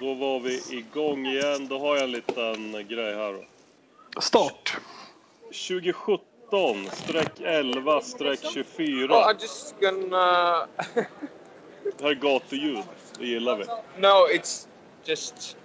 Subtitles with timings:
[0.00, 1.68] Då var vi igång igen.
[1.68, 3.48] Då har jag en liten grej här.
[4.20, 4.76] Start.
[5.42, 9.14] 2017 streck 11 streck 24.
[9.14, 10.66] Oh, I'm just gonna.
[11.98, 12.82] Det här är gatuljud.
[13.18, 13.64] Det gillar vi.
[13.98, 14.66] no, it's
[15.04, 15.56] just.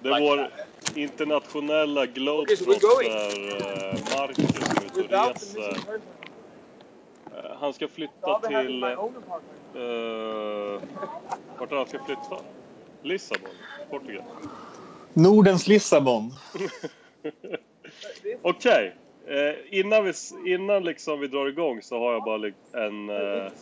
[0.00, 0.50] Det är vår
[0.94, 5.76] internationella globetrotter eh, Marcus som är ute och reser.
[7.36, 8.84] Eh, Han ska flytta till...
[9.76, 10.80] Uh,
[11.58, 12.36] vart han ska flytta?
[13.02, 13.50] Lissabon,
[13.90, 14.24] Portugal.
[15.12, 16.30] Nordens Lissabon.
[18.42, 18.94] Okej,
[19.26, 20.12] eh, innan, vi,
[20.54, 22.36] innan liksom vi drar igång så har jag bara
[22.86, 23.52] en, eh,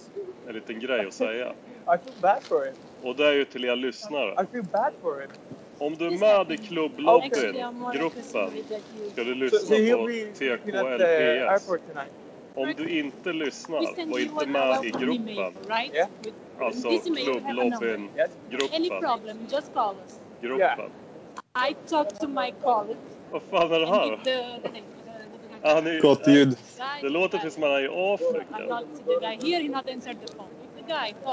[0.49, 1.49] en liten grej att säga.
[1.51, 2.75] I feel bad for it.
[3.03, 4.33] Och det är ju till er lyssnare.
[4.33, 5.31] I feel bad for it.
[5.79, 7.31] Om du är med i klubblobbyn,
[7.95, 8.51] gruppen,
[9.13, 10.09] ska du lyssna på
[10.39, 11.69] TKLPS.
[12.61, 13.79] Om du inte lyssnar
[14.13, 15.39] och inte med i gruppen,
[16.61, 17.79] alltså this email, you have a number.
[17.79, 18.31] klubblobbyn, Yes.
[18.75, 18.89] Any
[20.41, 20.91] gruppen.
[21.71, 22.97] I talked to my colleague.
[23.31, 24.19] Vad fan är det här?
[25.63, 26.49] Ah, Han är, Gatuljud.
[26.49, 28.45] guy, det låter precis som han är i Afrika.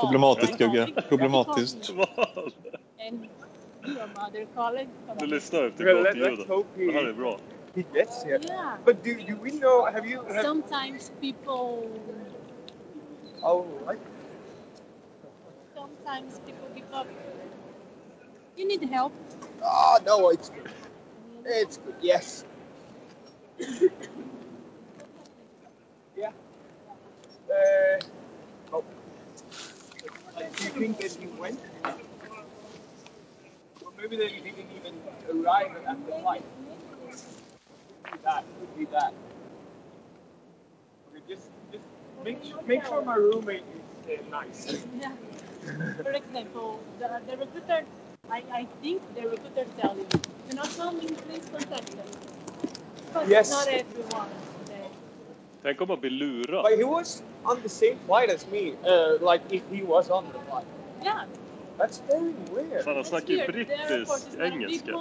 [0.02, 0.88] Problematiskt, Gugge.
[1.10, 1.92] Problematiskt.
[5.20, 6.48] Du lyssnar efter gatuljudet.
[6.48, 7.40] hope Det här är bra.
[7.78, 8.40] He gets here.
[8.42, 8.78] Yeah.
[8.84, 9.86] But do, do we know?
[9.86, 10.24] Have you?
[10.24, 11.88] Have, Sometimes people,
[13.44, 14.00] oh, what?
[15.76, 17.06] sometimes people give up.
[18.58, 19.14] You need help.
[19.64, 20.72] Oh no, it's good.
[21.46, 21.96] It's good.
[22.02, 22.44] Yes.
[26.18, 26.32] yeah.
[27.48, 28.00] Uh,
[28.74, 28.84] oh.
[30.36, 31.60] Do you think that he went?
[31.86, 31.94] Or
[34.02, 34.96] maybe that he didn't even
[35.46, 36.44] arrive at the flight.
[38.18, 38.44] Could be that.
[38.60, 39.14] Could be that.
[41.10, 41.84] Okay, just, just
[42.24, 43.64] make, su- make sure my roommate
[44.10, 44.84] is uh, nice.
[45.00, 45.12] Yeah.
[46.04, 47.84] For example, the, the recruiter,
[48.30, 50.06] I, I think the recruiter tell you,
[50.48, 52.08] you're not coming, please contact them.
[53.14, 53.50] But Yes.
[53.52, 54.30] not everyone.
[54.68, 54.90] They,
[55.64, 56.64] Tänk om man blir lurad.
[56.64, 58.74] But he was on the same flight as me.
[58.86, 60.66] Uh, like if he was on the flight.
[61.04, 61.26] yeah,
[61.78, 62.84] That's very weird.
[62.84, 63.68] Fan, han that's snackar ju weird.
[63.68, 64.92] The airport is brittisk not a big engelska.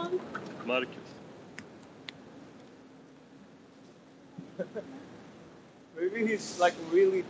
[0.66, 1.15] Marcus.
[6.60, 7.24] Like really.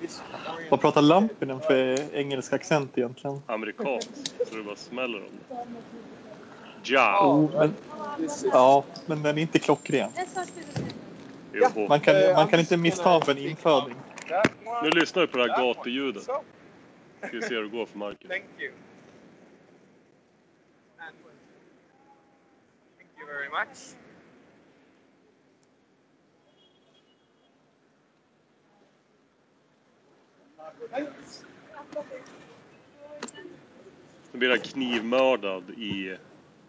[0.70, 3.42] Vad pratar Lampinen för engelsk accent egentligen?
[3.46, 4.10] Amerikansk.
[4.48, 5.56] Så det bara smäller om det.
[6.82, 7.20] Ja!
[7.22, 7.74] Jo, men,
[8.52, 10.10] ja, men den är inte klockren.
[11.88, 13.96] Man kan, Eh, man kan inte missta gonna för en inföding.
[14.82, 16.22] Nu lyssnar vi på det här gatuljudet.
[16.22, 16.40] Ska
[17.32, 18.28] vi se hur det går för Marcus.
[18.28, 18.72] thank you.
[22.98, 24.05] Thank you very much.
[34.32, 36.16] Nu blir han knivmördad i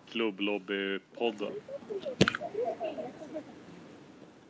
[0.10, 1.54] klubblobbypodden.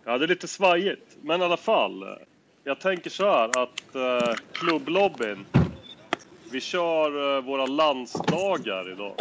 [0.03, 1.17] Ja, det är lite svajigt.
[1.21, 2.17] Men i alla fall.
[2.63, 5.45] Jag tänker så här att eh, klubblobbyn.
[6.51, 9.15] Vi kör eh, våra landsdagar idag.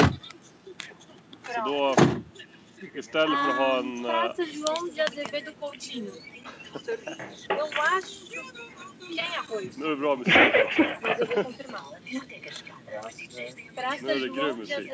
[1.55, 1.95] Så då
[2.95, 4.05] istället för att ha en...
[4.05, 6.13] eh, de Azevedo Coutinho.
[7.49, 8.66] Eu acho.
[9.77, 10.35] Nu är det bra musik
[14.03, 14.91] Nu är det grym musik.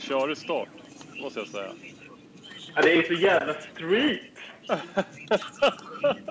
[0.00, 0.68] Körig start,
[1.20, 1.72] måste jag säga.
[2.74, 4.20] Ja, det är så jävla street.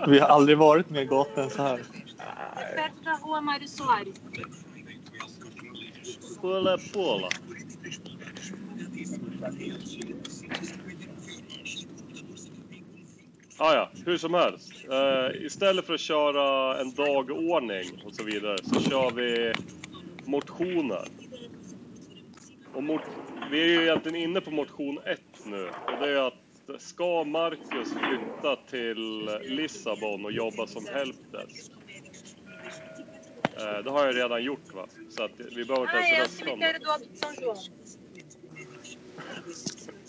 [0.08, 1.80] Vi har aldrig varit mer gata än så här.
[6.42, 6.92] Soares.
[6.92, 7.30] Pulla.
[13.64, 14.72] Ah, ja, hur som helst.
[14.92, 19.54] Eh, istället för att köra en dagordning och så vidare så kör vi
[20.26, 21.08] motioner.
[22.74, 23.02] Och mot,
[23.52, 25.68] vi är ju egentligen inne på motion 1 nu.
[25.68, 31.72] Och det är att ska Marcus flytta till Lissabon och jobba som helpdesk?
[33.58, 34.88] Eh, det har jag redan gjort va?
[35.10, 36.80] Så att vi behöver inte ens rösta om det.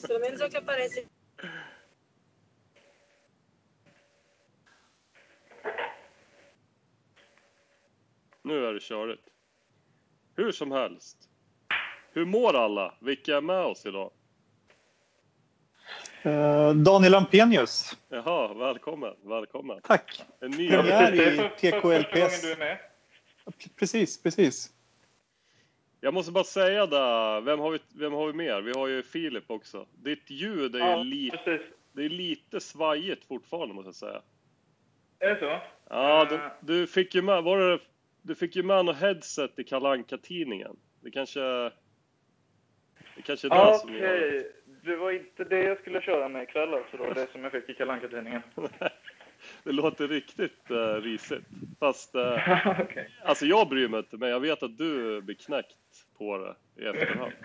[0.08, 1.04] Pelo menos é o que aparece.
[8.42, 9.22] Nu är det körigt.
[10.36, 11.16] Hur som helst.
[12.12, 12.94] Hur mår alla?
[13.00, 14.10] Vilka är med oss idag?
[16.22, 19.80] Eh, Daniel Lampenius, Jaha, välkommen, välkommen.
[19.82, 20.22] tack.
[20.40, 20.70] En ny...
[20.70, 22.42] Premiär Det är i TKLPS.
[22.42, 22.78] du är med.
[23.76, 24.72] Precis, precis.
[26.00, 28.60] Jag måste bara säga där, vem har, vi, vem har vi mer?
[28.60, 29.86] Vi har ju Filip också.
[29.94, 31.66] Ditt ljud är ju Ja, lite, precis.
[31.92, 34.22] det är lite svajigt fortfarande måste jag säga.
[35.18, 35.60] Är det så?
[35.90, 36.40] Ja, du,
[36.74, 37.78] du fick ju med, var det,
[38.22, 41.40] du fick ju med något headset i kalanka tidningen Det kanske,
[43.16, 44.44] det kanske är det Ja, som Okej, gör
[44.84, 47.68] det var inte det jag skulle köra med ikväll alltså då, det som jag fick
[47.68, 48.42] i Kalle Anka-tidningen.
[49.64, 51.46] Det låter riktigt uh, risigt.
[51.80, 53.10] Fast, eh, Okej.
[53.24, 56.86] alltså jag bryr mig inte, men jag vet att du blir knäckt på det i
[56.86, 57.32] efterhand.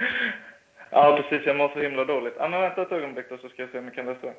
[0.91, 1.47] Ja, precis.
[1.47, 2.33] Jag mår så himla dåligt.
[2.37, 4.33] Ja, men vänta ett ögonblick då så ska jag se om jag kan läsa.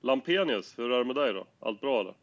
[0.00, 1.46] Lampenius, hur är det med dig då?
[1.60, 2.14] Allt bra eller?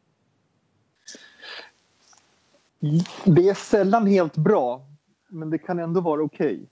[3.26, 4.88] Det är sällan helt bra,
[5.28, 6.70] men det kan ändå vara okej.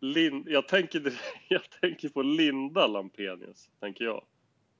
[0.00, 4.22] Lin, jag, tänker, jag tänker på Linda Lampenius, tänker jag.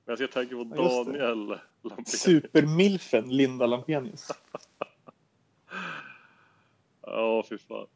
[0.04, 1.04] Men jag ska tänka på Ja.
[1.04, 1.46] Daniel
[1.82, 2.20] Lampenius.
[2.20, 4.28] Supermilfen Linda Lampenius.
[7.08, 7.86] Ja, fy fan.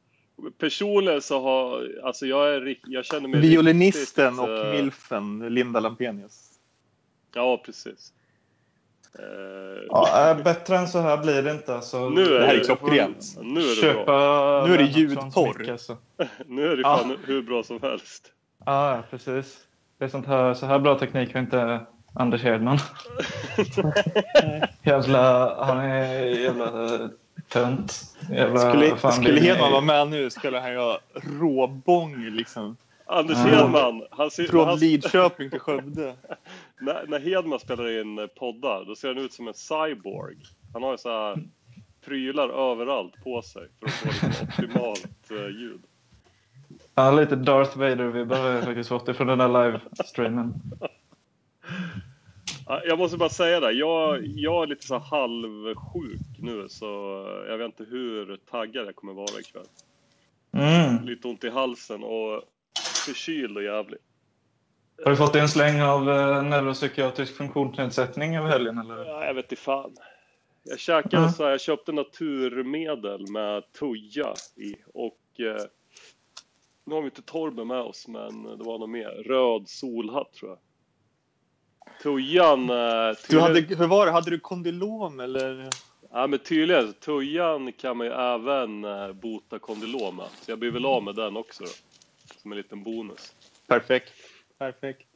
[0.58, 5.80] Personligen så har, alltså jag är jag känner mig Violinisten riktigt, och eh, milfen Linda
[5.80, 6.50] Lampenius.
[7.34, 8.12] Ja, precis.
[9.18, 9.24] Eh,
[9.88, 11.74] Ja, äh, bättre än så här blir det inte.
[11.74, 13.36] Alltså, Nu är Det här är klockrent.
[13.42, 14.66] nu är det Köpa bra.
[14.66, 15.70] Nu är det ljudporr.
[15.70, 15.96] Alltså.
[16.46, 16.96] Nu är det Ja.
[16.96, 18.32] fan hur bra som helst.
[18.66, 19.58] Ja, ja, precis.
[19.98, 21.80] Det är sånt här, så här bra teknik har inte
[22.14, 22.78] Anders Hedman.
[24.82, 27.00] jävla, han är jävla eh,
[27.48, 28.00] tönt.
[28.30, 30.98] Jävla, Skulle, fan, skulle Hedman vara med nu skulle han göra
[31.40, 32.76] råbång liksom.
[33.06, 33.44] Anders Ja.
[33.56, 36.14] Hedman, han ser, Från han, Lidköping till Skövde.
[36.80, 40.36] när, när Hedman spelar in eh, poddar, då ser han ut som en cyborg.
[40.72, 41.36] Han har ju så här
[42.04, 45.80] prylar överallt på sig för att få liksom optimalt eh, ljud.
[46.94, 50.54] Ja, lite Darth Vader-vibbar har jag faktiskt fått ifrån den där livestreamen.
[52.66, 56.86] Ja, Jag måste bara säga det, jag, jag är lite så här halvsjuk nu så
[57.48, 59.66] jag vet inte hur taggad jag kommer vara ikväll.
[60.52, 61.04] Mm.
[61.04, 62.42] Lite ont i halsen och
[63.06, 63.98] förkyld och jävlig.
[65.04, 68.78] Har du fått en släng av eh, neuropsykiatrisk funktionsnedsättning över helgen?
[68.78, 69.04] Eller?
[69.04, 69.96] Ja, jag vet inte fan.
[70.62, 71.32] Jag käkade Ja.
[71.32, 75.64] så här, jag köpte naturmedel med tuja i och eh,
[76.84, 79.08] nu har vi inte Torben med oss men det var något mer.
[79.08, 80.58] Röd solhatt tror jag.
[82.02, 84.12] Tujan, eh, Du hade, hur var det?
[84.12, 85.68] Hade du kondylom eller?
[86.12, 90.26] ja, men tydligen, tujan kan man ju även eh, bota kondylom med.
[90.40, 91.70] Så jag blir väl av med den också då.
[92.36, 93.32] Som en liten bonus.
[93.66, 94.12] Perfekt.
[94.60, 95.06] Perfekt.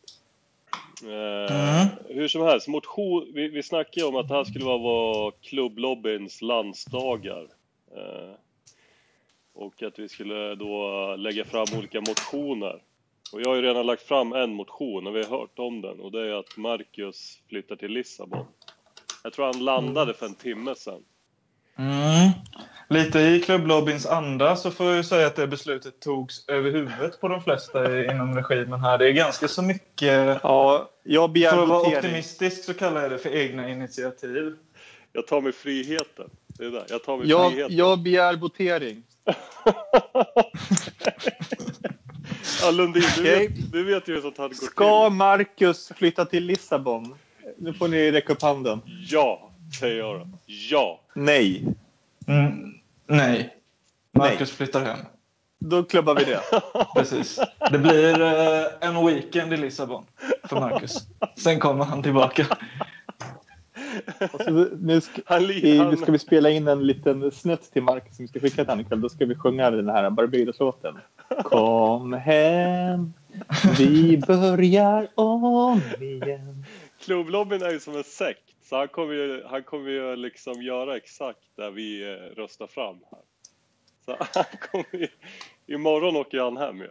[1.03, 1.89] Eh, Mm.
[2.09, 5.33] Hur som helst, motion, vi, vi snackade ju om att det här skulle vara, vara
[5.43, 7.47] klubblobbyns landsdagar.
[7.97, 8.35] Eh,
[9.55, 12.83] och att vi skulle då lägga fram olika motioner.
[13.33, 16.01] Och jag har ju redan lagt fram en motion och vi har hört om den
[16.01, 18.47] och det är att Marcus flyttar till Lissabon.
[19.23, 21.05] Jag tror han landade för en timme sedan.
[21.77, 22.31] Mm.
[22.95, 27.21] Lite i klubblobbyns anda så får jag ju säga att det beslutet togs över huvudet
[27.21, 28.99] på de flesta i- inom regimen här.
[28.99, 30.39] Det är ganska så mycket...
[30.43, 34.57] Ja, jag begär För att vara optimistisk så kallar jag det för egna initiativ.
[35.13, 36.31] Jag tar mig friheten.
[36.47, 36.85] Det är det.
[36.89, 37.77] Jag tar mig Jag, friheten.
[37.77, 39.03] jag begär votering.
[42.63, 43.49] ja, Lundin, du, Okej.
[43.49, 45.17] vet, du vet ju hur sånt här går Ska till.
[45.17, 47.15] Marcus flytta till Lissabon?
[47.59, 48.81] Nu får ni räcka upp handen.
[49.09, 49.51] Ja,
[49.81, 50.29] säger jag då.
[50.47, 51.01] Ja.
[51.15, 51.65] Nej.
[52.27, 52.75] Mm.
[53.07, 53.57] Nej.
[54.13, 54.99] Marcus flyttar hem.
[55.59, 56.41] Då klubbar vi det.
[56.95, 57.41] Precis.
[57.71, 60.05] Det blir eh, en weekend i Lissabon
[60.45, 60.97] för Marcus.
[61.37, 62.47] Sen kommer han tillbaka.
[64.33, 68.25] Och så nu ska, nu ska vi spela in en liten snutt till Marcus som
[68.25, 69.01] vi ska skicka till honom ikväll.
[69.01, 70.95] Då ska vi sjunga den här Barbados-låten.
[71.45, 73.13] Kom hem,
[73.79, 76.65] vi börjar om igen.
[77.05, 78.44] Klubblobbyn är ju som en sekt.
[78.69, 82.97] Så han kommer ju, han kommer ju liksom göra exakt det vi eh, röstar fram
[83.11, 83.21] här.
[84.05, 85.09] Så han kommer ju,
[85.67, 86.91] imorgon åker han hem ju.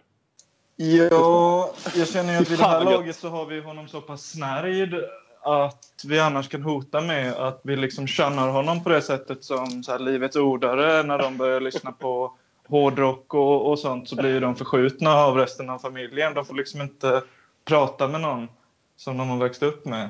[0.75, 4.31] Ja, jag känner ju att vid det här laget så har vi honom så pass
[4.31, 4.95] snärjd
[5.41, 9.83] att vi annars kan hota med att vi liksom känner honom på det sättet som
[9.83, 12.37] så här, Livets ordare när de börjar lyssna på
[12.67, 16.33] hårdrock och, och sånt så blir de förskjutna av resten av familjen.
[16.33, 17.21] De får liksom inte
[17.65, 18.47] prata med någon
[18.95, 20.09] som de har växt upp med.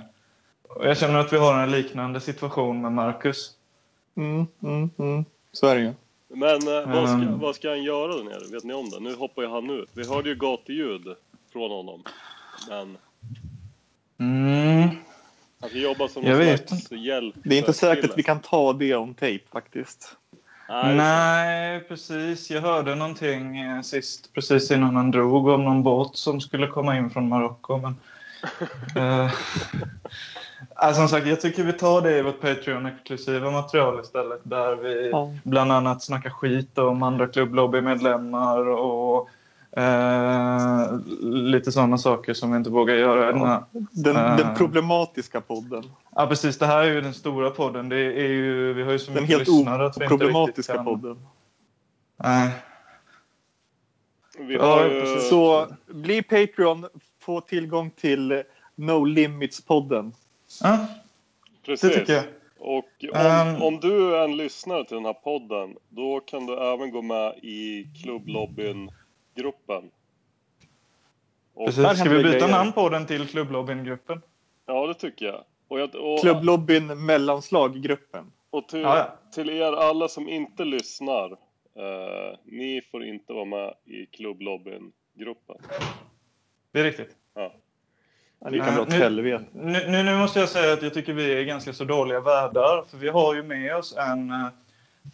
[0.75, 3.51] Och jag känner att vi har en liknande situation med Marcus.
[4.17, 5.25] Mm, mm, mm.
[5.51, 5.93] Så är det ju.
[6.27, 7.39] Men eh, vad, ska, Mm.
[7.39, 8.51] vad ska han göra där nere?
[8.51, 8.99] Vet ni om det?
[8.99, 9.89] Nu hoppar ju han ut.
[9.93, 11.01] Vi hörde ju gatuljud
[11.53, 12.03] från honom.
[12.69, 12.97] Men
[14.19, 14.89] Mm.
[15.61, 17.35] han ska jobba som Jag någon vet slags hjälp.
[17.43, 18.13] Det är inte säkert kille.
[18.13, 20.15] att vi kan ta det on tape faktiskt.
[20.69, 22.49] Nej, Nej, precis.
[22.51, 26.97] Jag hörde någonting eh, sist, precis innan han drog, om någon båt som skulle komma
[26.97, 27.77] in från Marocko.
[27.77, 27.95] Men,
[28.95, 29.31] eh,
[30.75, 34.39] alltså, som sagt, jag tycker vi tar det i vårt Patreon-exklusiva material istället.
[34.43, 35.31] Där vi Ja.
[35.43, 39.29] bland annat snackar skit om andra klubblobbymedlemmar och
[39.75, 43.29] Eh, lite sådana saker som vi inte vågar göra.
[43.29, 43.63] i den här.
[43.91, 45.83] Den, den problematiska podden.
[46.15, 46.57] Ja, precis.
[46.57, 47.89] Det här är ju den stora podden.
[47.89, 50.85] Det är ju, vi har ju så Den mycket lyssnare att vi inte riktigt kan...
[50.85, 51.27] podden.
[52.17, 52.49] Nej.
[54.39, 55.19] Vi Ja, har ju...
[55.19, 56.85] Så bli Patreon,
[57.21, 58.43] få tillgång till
[58.75, 60.11] No Limits-podden.
[60.63, 60.87] Ja,
[61.65, 61.89] Precis.
[61.93, 62.23] det tycker jag.
[62.59, 63.61] Och om, Ehm.
[63.61, 67.35] om du är en lyssnare till den här podden, då kan du även gå med
[67.43, 69.91] i klubblobbyn-gruppen.
[71.65, 71.99] Precis.
[71.99, 72.47] Ska vi byta grejer.
[72.47, 74.21] namn på den till Klubblobbyn-gruppen?
[74.65, 75.43] Ja, det tycker jag.
[75.67, 78.31] Och, jag, och, Klubblobbyn mellanslag-gruppen.
[78.49, 79.17] och till, ja.
[79.33, 81.31] till er alla som inte lyssnar,
[81.75, 85.57] eh, ni får inte vara med i klubblobbyn-gruppen.
[86.71, 87.15] Det är riktigt.
[87.33, 87.53] Ja.
[88.51, 89.43] Ja, kan åt nu- helvete.
[89.53, 92.83] Nu, nu, nu måste jag säga att jag tycker vi är ganska så dåliga värdar.
[92.91, 94.47] För vi har ju med oss en, eh,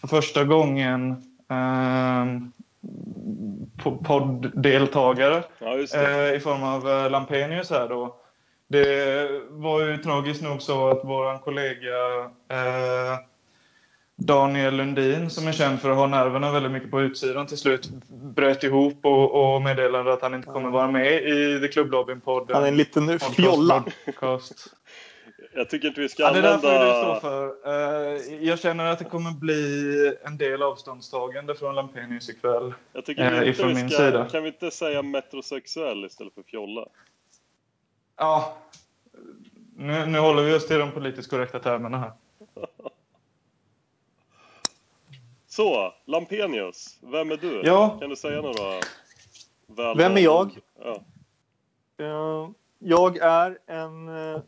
[0.02, 1.12] för första gången,
[1.50, 2.26] eh,
[3.84, 8.16] po- podddeltagare ja, eh, i form av eh, Lampenius här då.
[8.68, 12.20] Det var ju tragiskt nog så att vår kollega
[12.50, 13.20] eh,
[14.20, 17.90] Daniel Lundin, som är känd för att ha nerverna väldigt mycket på utsidan, till slut
[18.10, 22.54] bröt ihop och, och meddelade att han inte kommer vara med i The Club-lobbyn-podden.
[22.54, 23.84] Han är en liten fjolla.
[24.06, 24.74] podcast.
[25.54, 27.20] Jag tycker inte vi ska Ja, det där får ju du använda...
[27.20, 27.56] stå för.
[27.66, 32.74] Eh, jag känner att det kommer bli en del avståndstagande från Lampenius ikväll.
[32.94, 33.98] Jag tycker eh, inte ifrån vi min ska...
[33.98, 34.26] sida.
[34.32, 36.86] Kan vi inte säga metrosexuell istället för fjolla?
[38.18, 38.58] Ja,
[39.76, 42.12] nu, nu håller vi oss till de politiskt korrekta termerna här.
[45.60, 47.62] Så, Lampenius, vem är du?
[47.66, 47.98] Ja.
[48.00, 48.80] Kan du säga några
[49.68, 50.58] välvalda Vem är jag?
[50.84, 51.04] Ja.
[51.98, 52.50] Eh,
[52.80, 54.42] Jag är en eh,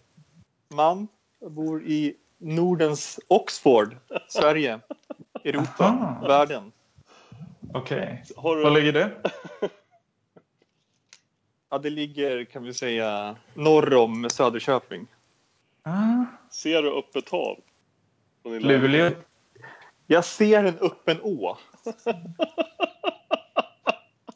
[0.69, 1.07] man.
[1.39, 4.79] Jag bor i Nordens Oxford, Sverige,
[5.43, 6.27] Europa, Aha.
[6.27, 6.71] världen.
[7.73, 8.23] Okej.
[8.35, 8.69] Var du...
[8.69, 9.11] ligger det?
[11.69, 15.07] Ja, det ligger, kan vi säga, norr om Söderköping.
[15.83, 17.57] Ah, Ser du öppet hav?
[18.43, 19.11] Luleå.
[20.11, 21.57] Jag ser en öppen å.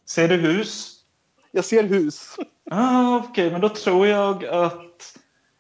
[0.06, 1.00] Ser du hus?
[1.52, 2.36] Jag ser hus.
[2.72, 5.18] Ah, Okej, men då tror jag att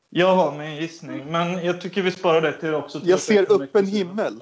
[0.09, 1.31] jag har min gissning.
[1.31, 2.99] Men jag tycker vi sparar det till också.
[2.99, 4.41] till Jag ser öppen himmel.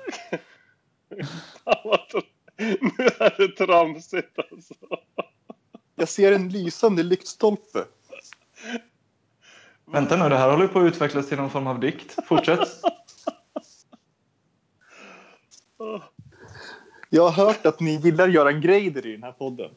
[2.58, 4.74] Nu är det tramsigt alltså.
[5.96, 7.86] Jag ser en lysande lyktstolpe.
[9.86, 12.18] Vänta nu, det här håller på att utvecklas till någon form av dikt.
[12.27, 12.70] Fortsätt.
[17.10, 19.72] Jag har hört att ni gillar Göran Greider i den här podden.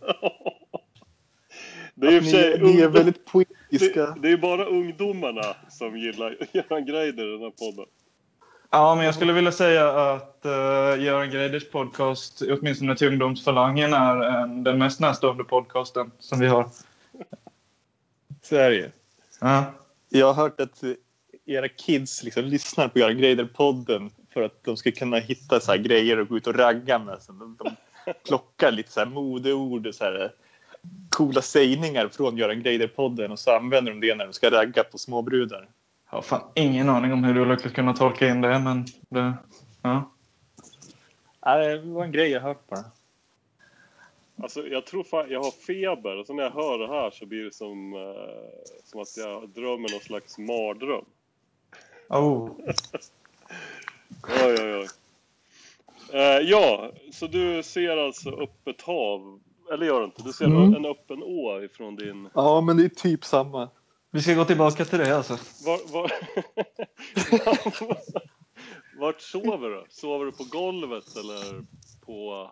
[1.94, 4.06] Det är Ni, ni är väldigt poetiska.
[4.06, 7.86] det, det är bara ungdomarna som gillar Göran Greider i den här podden.
[8.70, 14.22] Ja, men jag skulle vilja säga att uh, Göran Greiders podcast, åtminstone till ungdomsfalangen, är
[14.22, 16.68] en, den mest närstående podcasten som vi har.
[18.42, 18.92] Sverige.
[19.40, 19.64] Ja.
[20.08, 20.82] Jag har hört att
[21.46, 25.78] era kids liksom lyssnar på Göran Greider-podden för att de ska kunna hitta så här
[25.78, 27.22] grejer och gå ut och ragga med.
[27.22, 27.70] Så de, de
[28.24, 30.32] plockar lite så här modeord och så här
[31.08, 34.98] coola sägningar från Göran Greider-podden och så använder de det när de ska ragga på
[34.98, 35.68] småbrudar.
[36.10, 38.84] Jag har fan ingen aning om hur du har lyckats kunna tolka in det, men
[39.08, 39.34] det,
[39.82, 40.12] ja.
[41.46, 42.84] Nej, det var en grej jag hört bara.
[44.42, 47.26] Alltså jag tror fan jag har feber och så när jag hör det här så
[47.26, 51.04] blir det som, eh, som att jag drömmer någon slags mardröm.
[52.08, 52.50] Oh.
[54.28, 54.88] Oj, oj, oj.
[56.12, 59.40] Eh, ja, så du ser alltså öppet hav,
[59.72, 60.22] eller gör du inte?
[60.22, 60.74] Du ser Mm.
[60.74, 62.28] en öppen å ifrån din...
[62.34, 63.68] Ja, men det är typ samma.
[64.10, 65.38] Vi ska gå tillbaka till det alltså.
[65.64, 66.12] Var, var...
[69.00, 69.84] Vart sover du?
[69.88, 71.64] Sover du på golvet eller
[72.06, 72.50] på...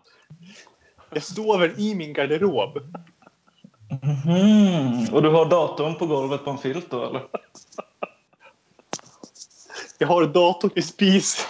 [1.13, 2.79] Jag sover i min garderob.
[4.03, 5.15] Mhm.
[5.15, 7.23] Och du har datorn på golvet på en filt då eller?
[10.05, 11.47] Jag har datorn i spisen.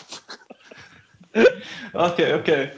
[1.93, 2.75] Okej, okej.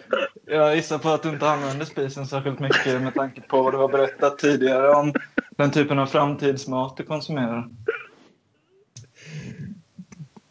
[0.46, 3.78] Jag gissar på att du inte använder spisen särskilt mycket med tanke på vad du
[3.78, 5.14] har berättat tidigare om
[5.56, 7.68] den typen av framtidsmat du konsumerar.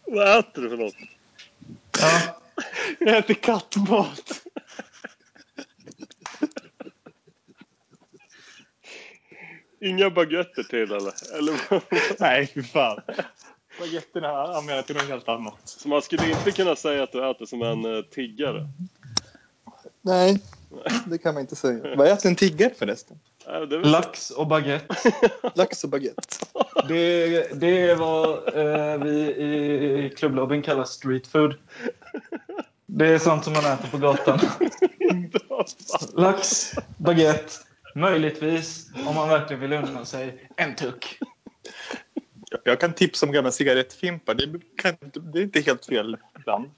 [0.06, 0.96] Vad äter du för något?
[2.02, 2.42] Ja,
[3.00, 4.32] Jag äter kattmat.
[9.82, 11.38] Inga baguetter till eller?
[11.38, 11.82] eller?
[12.20, 13.02] Nej, fy fan.
[13.80, 15.60] Baguetterna använder jag till något helt annat.
[15.66, 18.68] Så man skulle inte kunna säga att du äter som en uh, tiggare?
[20.02, 20.40] Nej,
[21.06, 21.96] det kan man inte säga.
[21.96, 23.20] Vad äter en tiggare förresten?
[23.84, 24.96] Lax och baguette.
[25.56, 26.22] Lax och baguette.
[26.88, 29.20] Det, det är vad eh, vi
[30.06, 31.56] i klubblobbyn kallar street food.
[32.86, 34.40] Det är sånt som man äter på gatan.
[36.14, 37.54] Lax, baguette
[37.96, 41.20] Möjligtvis, om man verkligen vill unna sig en tuck.
[42.68, 44.34] Jag kan tipsa om gamla cigarettfimpar.
[44.34, 44.96] Det, kan,
[45.34, 46.72] det är inte helt fel ibland.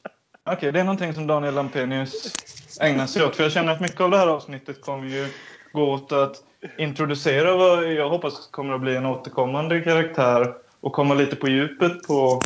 [0.52, 2.34] Okej, det är någonting som Daniel Lampenius
[2.82, 3.36] ägnar sig åt.
[3.36, 5.28] För jag känner att mycket av det här avsnittet kommer ju
[5.72, 6.44] gå åt att
[6.78, 12.04] introducera vad jag hoppas kommer att bli en återkommande karaktär och komma lite på djupet
[12.08, 12.42] på,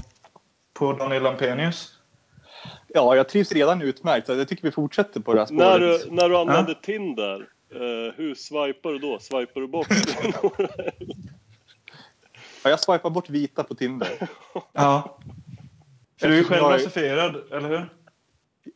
[0.74, 1.89] på Daniel Lampenius.
[2.88, 4.27] Ja, jag trivs redan utmärkt.
[4.27, 6.05] så Jag tycker vi fortsätter på det här När spåret.
[6.10, 9.19] du, när du använder Tinder, eh, hur swipar du då?
[9.19, 9.88] Swipar du bort?
[12.63, 14.09] Ja, jag swipar bort vita på Tinder.
[14.73, 15.17] Ja.
[16.19, 17.89] För du är ju själv Jag rasifierad, eller hur?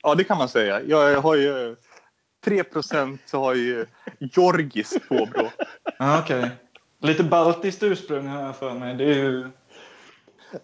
[0.02, 0.82] Ja, det kan man säga.
[0.82, 1.76] Jag har ju
[2.46, 2.64] 3
[3.26, 3.86] så har ju
[4.20, 5.52] georgiskt påbrå.
[6.00, 6.50] Ja, okej.
[7.02, 8.96] Lite baltiskt ursprung har jag för mig.
[8.96, 9.50] Det är ju...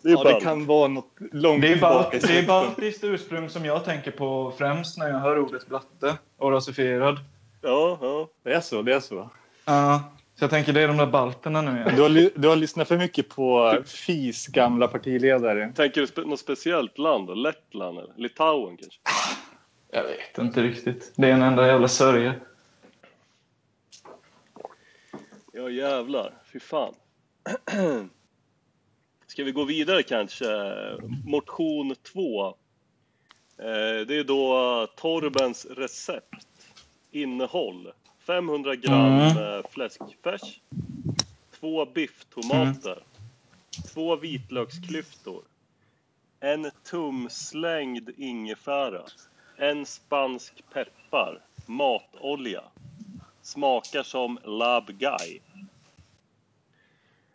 [0.01, 3.49] Det är Ja, det kan vara något långt Det är, balt, det är baltiskt ursprung
[3.49, 7.19] som jag tänker på främst när jag hör ordet blatte och rasifierad.
[7.61, 8.29] Ja, ja.
[8.43, 9.29] Det är så, det är så.
[9.65, 10.03] Ja,
[10.35, 11.95] så jag tänker det är de där balterna nu igen.
[11.95, 15.73] Du har, du har lyssnat för mycket på FIs gamla partiledare.
[15.75, 17.33] Tänker du spe- något speciellt land då?
[17.33, 18.99] Lettland eller Litauen kanske?
[19.91, 21.13] Jag vet inte riktigt.
[21.15, 22.33] Det är en enda jävla sörja.
[25.53, 26.93] Ja jävlar, fy fan.
[29.27, 30.45] Ska vi gå vidare kanske?
[31.25, 32.47] Motion 2.
[32.47, 32.53] Eh,
[34.07, 36.45] Det är då Torbens recept.
[37.11, 37.91] Innehåll.
[38.35, 39.37] 500 gram Mm.
[39.37, 40.59] eh, fläskfärs.
[41.59, 43.03] Två bifftomater.
[43.93, 45.43] Två vitlöksklyftor.
[46.39, 49.01] En tumslängd ingefära.
[49.57, 51.39] En spansk peppar.
[51.65, 52.63] Matolja.
[53.41, 55.39] Smakar som Lab Guy.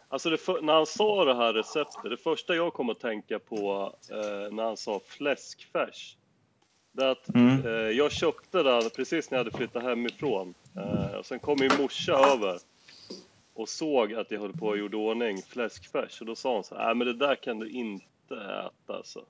[0.08, 3.92] Alltså det när han sa det här receptet, det första jag kom att tänka på
[4.10, 6.16] eh, när han sa fläskfärs.
[6.92, 7.66] Det är att Mm.
[7.66, 10.54] eh, jag köpte den precis när jag hade flyttat hemifrån.
[10.76, 12.59] Eh, och sen kom min morsa över
[13.54, 16.21] och såg att jag höll på och gjorde ordning fläskfärs.
[16.21, 19.25] Och då sa hon så här, nej men det där kan du inte äta alltså.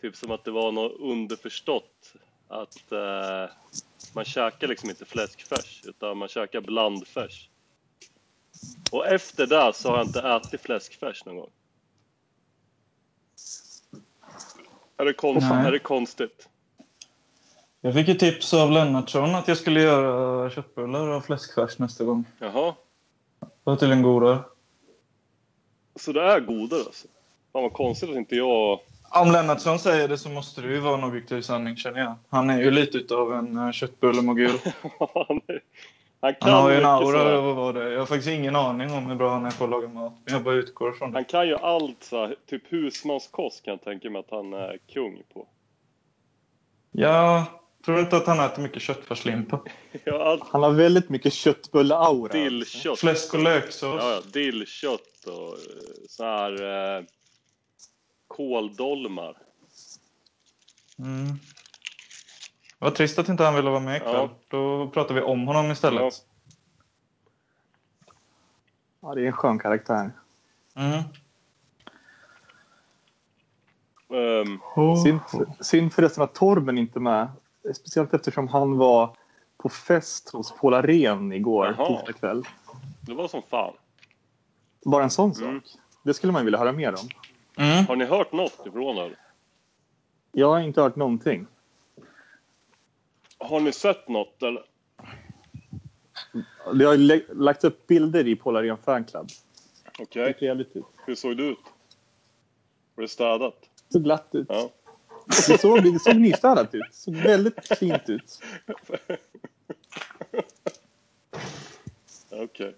[0.00, 2.12] Typ som att det var något underförstått
[2.48, 3.50] att eh,
[4.14, 7.50] man käkar liksom inte fläskfärs utan man käkar blandfärs.
[8.92, 11.50] Och efter det så har jag inte ätit fläskfärs någon gång.
[14.96, 16.48] Är det, konst, är det konstigt?
[17.86, 22.24] Jag fick ju tips av Lennartsson att jag skulle göra köttbullar av fläskfärs nästa gång.
[22.38, 22.74] Jaha,
[23.40, 24.38] Det var tydligen godare.
[26.00, 27.08] så det är godare alltså?
[27.52, 28.80] Fan vad konstigt att inte jag...
[29.10, 32.14] Om Lennartsson säger det så måste det ju vara en objektiv sanning känner jag.
[32.28, 34.58] Han är ju lite utav en uh, köttbullemogul.
[35.14, 35.62] han, är-
[36.20, 37.90] han kan Han har ju en aura över vad det är.
[37.90, 40.12] Jag har faktiskt ingen aning om hur bra han är på att laga mat.
[40.24, 41.16] Men jag bara utgår från det.
[41.16, 44.78] Han kan ju allt så här, typ husmanskost kan jag tänka mig att han är
[44.92, 45.46] kung på.
[46.92, 47.42] Jag
[47.86, 49.60] tror inte att han äter mycket köttfärslimpa.
[50.04, 52.32] Ja, allt Han har väldigt mycket köttbulle-aura.
[52.32, 52.98] dillkött.
[52.98, 54.02] Fläsk och löksås.
[54.02, 55.58] Ja, ja, dillkött och eh,
[56.08, 56.62] så här
[56.98, 57.04] eh,
[58.28, 59.36] kåldolmar.
[60.98, 61.38] Mm.
[62.78, 64.14] Vad trist att inte han ville vara med ikväll.
[64.14, 64.30] Ja.
[64.48, 66.00] Då pratar vi om honom istället.
[66.00, 66.10] Ja.
[69.00, 70.12] Ja, det är en skön karaktär.
[70.74, 71.02] Mm.
[74.10, 74.58] Ehm,
[75.04, 75.20] Synd,
[75.60, 77.28] synd förresten att Torben inte är med.
[77.74, 79.16] Speciellt eftersom han var
[79.56, 82.42] på fest hos Paul Arén igår, torsdag kväll.
[83.00, 83.74] det var som fan.
[84.84, 85.60] Bara en sån Mm.
[85.62, 85.80] sak.
[86.02, 87.08] Det skulle man vilja höra mer om.
[87.64, 87.86] Mm.
[87.86, 89.16] Har ni hört något ifrån er?
[90.32, 91.46] Jag har inte hört någonting.
[93.38, 94.62] Har ni sett något eller?
[96.74, 99.28] Det har lagts upp bilder i Paul Arén fanclub.
[99.98, 100.34] Okej,
[100.74, 100.84] ut.
[101.06, 101.58] hur såg det ut?
[102.94, 103.56] Var det städat?
[103.60, 104.46] Det såg glatt ut.
[104.50, 104.70] Ja.
[105.26, 106.82] Det såg, det såg nystädat ut.
[106.90, 108.40] Det såg väldigt fint ut.
[112.30, 112.76] Okej.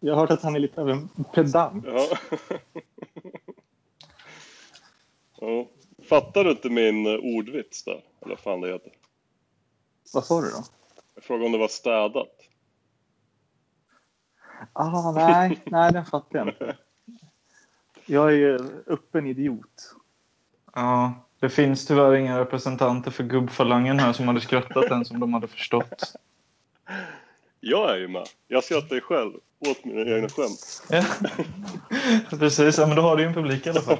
[0.00, 1.84] Jag har hört att han är lite av en pedant.
[1.86, 2.18] Ja.
[5.40, 5.68] ja.
[6.08, 8.04] Fattar du inte min eh, ordvits där?
[8.20, 8.92] Eller vad fan det heter?
[10.14, 10.64] Vad sa du då?
[11.14, 12.48] Jag frågade om det var städat.
[14.72, 16.76] Ah, nej, nej, den fattar jag inte.
[18.06, 19.94] Jag är ju öppen idiot.
[20.78, 25.34] Ja, det finns tyvärr inga representanter för gubbfalangen här som hade skrattat än som de
[25.34, 26.14] hade förstått.
[27.60, 28.28] Jag är ju med.
[28.48, 30.82] Jag skrattar ju själv åt mina egna skämt.
[30.88, 31.04] Ja.
[32.38, 33.98] Precis, ja, men då har du ju en publik i alla fall.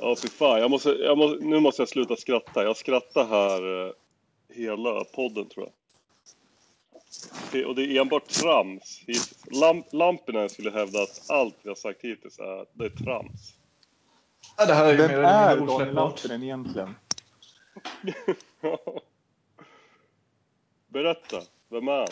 [0.00, 0.60] Ja, fy fan.
[0.60, 2.64] Jag måste, jag måste, nu måste jag sluta skratta.
[2.64, 3.92] Jag skrattar här eh,
[4.48, 5.72] hela podden, tror jag.
[7.52, 9.34] Det, och det är enbart trams hittills.
[9.50, 13.54] Lamp, Lampinen skulle hävda att allt vi har sagt hittills är, det är trams.
[14.56, 16.94] Ja, det här är ju Vem mer är eller mindre egentligen?
[20.88, 22.08] Berätta, vem är han?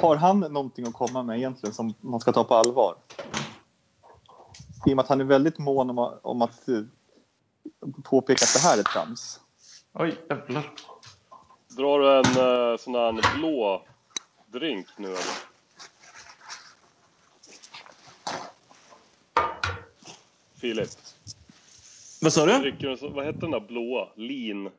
[0.00, 2.96] Har han någonting att komma med egentligen som man ska ta på allvar?
[4.86, 6.82] I och med att han är väldigt mån om, att- om att eh,
[8.04, 9.40] påpeka att det här är trams.
[9.92, 10.70] Oj, jävlar.
[11.68, 13.82] Drar du en uh, sån här blå
[14.46, 15.51] drink nu eller?
[20.62, 20.88] Filip,
[22.20, 22.72] Vad sa du?
[23.14, 24.08] vad heter den där blåa?
[24.16, 24.70] Lean?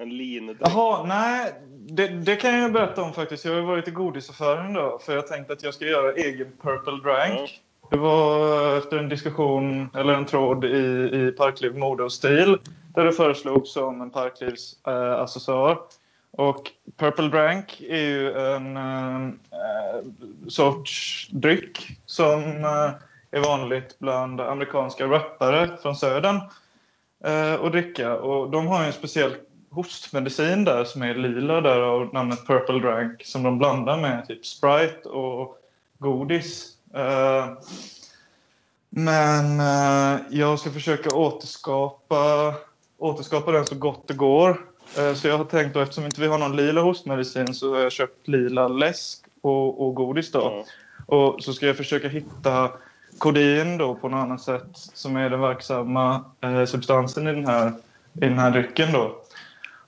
[0.00, 0.56] En drink?
[0.60, 1.54] Jaha, nej.
[1.68, 3.44] Det, det kan jag berätta om faktiskt.
[3.44, 4.98] Jag har varit i godisaffären då.
[5.02, 7.60] För jag tänkte att jag ska göra egen Purple Drank.
[7.90, 10.68] Det var efter en diskussion, eller en tråd i,
[11.12, 12.58] i Parkliv Mode och Stil.
[12.94, 15.78] Där det föreslogs som en Parklivs eh, accessoar.
[16.30, 20.04] Och Purple Drank är ju en eh, eh,
[20.48, 22.90] sorts dryck som eh,
[23.30, 26.40] är vanligt bland amerikanska rappare från södern
[27.24, 28.14] eh, att dricka.
[28.14, 29.34] Och de har en speciell
[29.70, 35.08] hostmedicin där som är lila därav namnet Purple Drank som de blandar med typ Sprite
[35.08, 35.58] och
[35.98, 36.76] godis.
[36.94, 37.46] Eh,
[38.90, 42.54] men eh, jag ska försöka återskapa,
[42.98, 44.66] återskapa den så gott det går.
[45.14, 47.92] Så jag har tänkt då eftersom inte vi har någon lila hostmedicin så har jag
[47.92, 50.38] köpt lila läsk och, och godis då.
[50.38, 50.64] Ja.
[51.16, 52.70] Och så ska jag försöka hitta
[53.20, 57.72] kodein då på något annat sätt som är den verksamma eh, substansen i den, här,
[58.14, 59.16] i den här drycken då.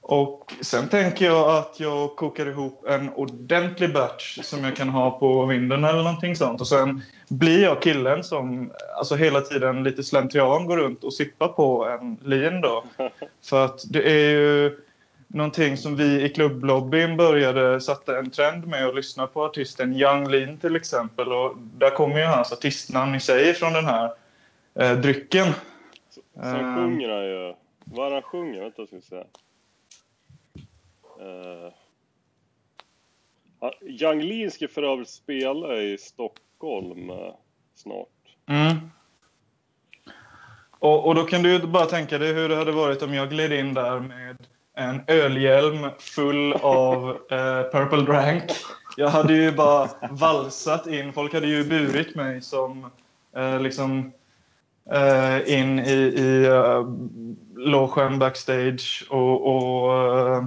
[0.00, 5.18] Och sen tänker jag att jag kokar ihop en ordentlig batch som jag kan ha
[5.18, 6.60] på vinden eller någonting sånt.
[6.60, 11.48] Och sen blir jag killen som alltså hela tiden lite slentrian går runt och sippar
[11.48, 12.84] på en lin då.
[13.44, 14.78] För att det är ju
[15.32, 20.28] någonting som vi i klubblobbyn började sätta en trend med att lyssna på artisten Young
[20.30, 21.32] Lean till exempel.
[21.32, 24.10] Och där kommer ju hans artistnamn i sig från den här
[24.74, 25.46] eh, drycken.
[26.34, 26.76] Sen Ehm.
[26.76, 27.54] sjunger han ju...
[27.84, 28.60] Vad är han sjunger?
[28.60, 29.24] Vänta, ska vi se.
[31.20, 31.72] Uh,
[33.80, 37.34] Young Lean ska för övrigt spela i Stockholm eh,
[37.74, 38.08] snart.
[38.46, 38.90] Mm.
[40.70, 43.30] Och, och då kan du ju bara tänka dig hur det hade varit om jag
[43.30, 44.36] gled in där med
[44.74, 48.42] en ölhjälm full av eh, Purple Drank.
[48.96, 51.12] Jag hade ju bara valsat in.
[51.12, 52.90] Folk hade ju burit mig som
[53.36, 54.12] eh, liksom
[54.90, 56.86] eh, in i, i uh,
[57.56, 60.44] logen backstage och, och eh,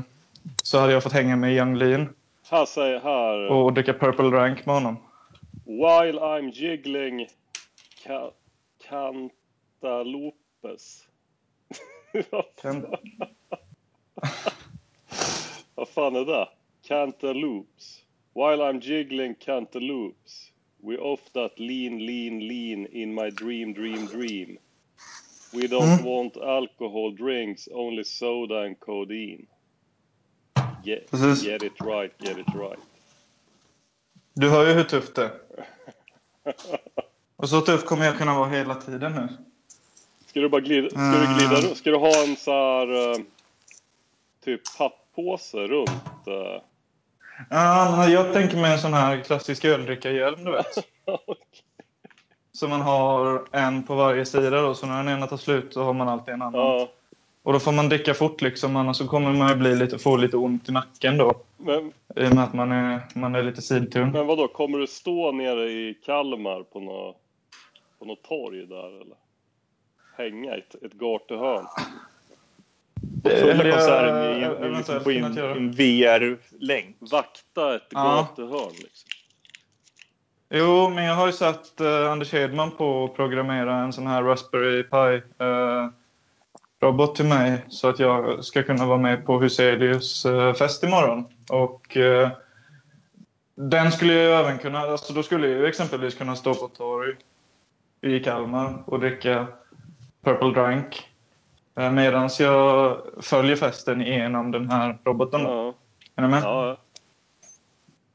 [0.63, 2.09] så hade jag fått hänga med Young Lean
[2.49, 3.51] Här säger här...
[3.51, 4.97] och dricka Purple Drank med honom.
[5.65, 7.27] While I'm jiggling
[8.03, 8.31] ca-
[8.89, 9.31] cantalopes.
[12.61, 12.85] Kan-
[15.75, 16.49] Vad fan är det?
[16.87, 18.01] Cantaloupes.
[18.33, 20.51] While I'm jiggling cantaloupes.
[20.81, 24.57] We off that lean, lean, lean in my dream, dream, dream.
[25.53, 29.47] We don't want alcohol drinks, only soda and codeine.
[30.83, 31.43] Get, Precis.
[31.43, 32.79] get it right, get it right.
[34.33, 35.31] Du hör ju hur tufft det är.
[37.35, 39.27] Och så tuff kommer jag kunna vara hela tiden nu.
[40.25, 41.77] Ska du bara glida, ska du glida runt?
[41.77, 43.17] Ska du ha en så här eh,
[44.45, 45.89] typ papppåse runt?
[47.49, 50.75] Ja, men jag tänker mig en sån här klassisk öldrickarhjälm, du vet.
[52.51, 55.83] Så man har en på varje sida då, så när den ena tar slut så
[55.83, 56.61] har man alltid en annan.
[56.61, 56.89] Ja,
[57.43, 60.17] Och då får man dricka fort liksom, annars så kommer man ju bli lite, få
[60.17, 61.33] lite ont i nacken då.
[61.57, 64.11] men, I och med att man är, man är lite sidtung.
[64.11, 64.47] men vad då?
[64.47, 67.17] Kommer du stå nere i Kalmar på något,
[67.99, 69.17] på något torg där eller?
[70.17, 71.65] Hänga i ett, ett gatuhörn?
[73.29, 75.55] Fulla jag konserten i, i, eventuellt liksom på en, göra.
[75.55, 76.95] en VR-länk.
[76.99, 78.27] Vakta ett Ja.
[78.29, 79.09] gatuhörn liksom.
[80.49, 84.23] Jo, men jag har ju satt eh, Anders Hedman på att programmera en sån här
[84.23, 85.87] Raspberry Pi eh,
[86.81, 91.25] robot till mig så att jag ska kunna vara med på Huselius eh, fest imorgon.
[91.49, 92.29] Och eh,
[93.55, 96.67] den skulle jag ju även kunna, alltså då skulle jag ju exempelvis kunna stå på
[96.67, 97.15] torg
[98.01, 99.47] i Kalmar och dricka
[100.23, 101.14] Purple Drank eh,
[101.75, 105.41] medan jag följer festen genom den här roboten.
[105.41, 105.73] Ja,
[106.15, 106.43] Är ni med?
[106.43, 106.67] ja.
[106.67, 106.77] ja.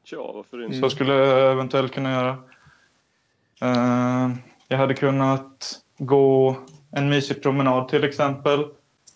[0.03, 0.77] Tja, varför inte?
[0.79, 2.37] Så skulle jag eventuellt kunna göra.
[3.61, 4.29] Eh,
[4.67, 6.55] jag hade kunnat gå
[6.91, 8.65] en mysig promenad till exempel.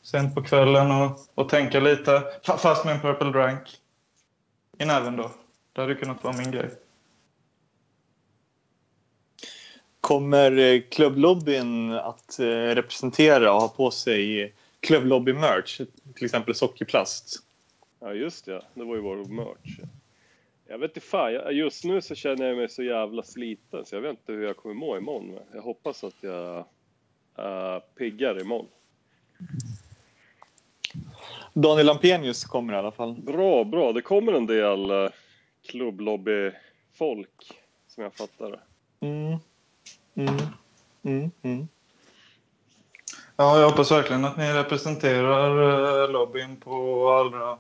[0.04, 2.12] Sent på kvällen och, och tänka lite.
[2.44, 3.62] Fa- Fast med en purple drank.
[4.78, 5.32] I näven då.
[5.74, 6.70] Det hade kunnat vara min grej.
[10.06, 15.82] Kommer eh, klubblobbyn att eh, representera och ha på sig klubblobby-merch?
[16.16, 17.44] Till exempel sockerplast.
[18.00, 18.62] Ja, just det.
[18.74, 19.80] Det var ju vår merch.
[20.68, 24.02] Jag vet inte fan, just nu så känner jag mig så jävla sliten så jag
[24.02, 25.28] vet inte hur jag kommer må imorgon.
[25.28, 26.66] Men jag hoppas att jag
[27.36, 28.68] är piggare imorgon.
[31.54, 33.14] Daniel Lampenius kommer i alla fall.
[33.14, 33.92] Bra, bra.
[33.92, 35.10] Det kommer en del eh,
[35.68, 37.54] klubblobbyfolk
[37.88, 38.60] som jag fattar det.
[39.08, 39.40] Mm.
[40.16, 40.36] Mm.
[41.04, 41.32] Mm.
[41.42, 41.68] Mm.
[43.36, 47.58] Ja, jag hoppas verkligen att ni representerar eh, lobbyn på allra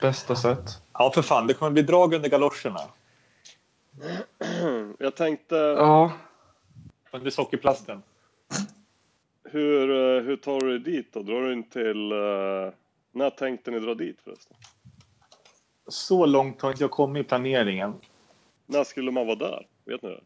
[0.00, 0.82] bästa sätt.
[0.92, 1.46] Ja, för fan.
[1.46, 2.80] Det kommer bli drag under galoscherna.
[4.98, 6.12] Jag tänkte, Ja.
[7.10, 8.02] Under sockerplasten.
[9.44, 11.22] hur, eh, hur tar du dig dit då?
[11.22, 12.12] Drar du in till...
[12.12, 12.72] eh,
[13.12, 14.56] När tänkte ni dra dit förresten?
[15.88, 17.94] Så långt har inte jag kommit i planeringen.
[18.66, 19.66] När skulle man vara där?
[19.84, 20.20] Vet ni det?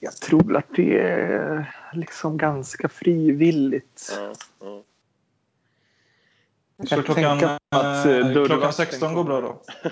[0.00, 4.18] Jag tror att det är liksom ganska frivilligt.
[4.60, 4.82] Ja.
[6.76, 9.62] Jag Så kan klockan, att, eh, eh, klockan 16 går bra då?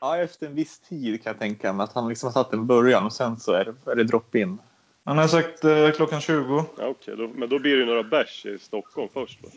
[0.00, 2.66] Ja, efter en viss tid kan jag tänka mig att han liksom har satt en
[2.66, 4.58] början och sen så är det, är det drop-in.
[5.04, 6.64] Han har sagt eh, klockan 20.
[6.78, 9.48] ja Okej, då, men då blir det några bärs i Stockholm först va?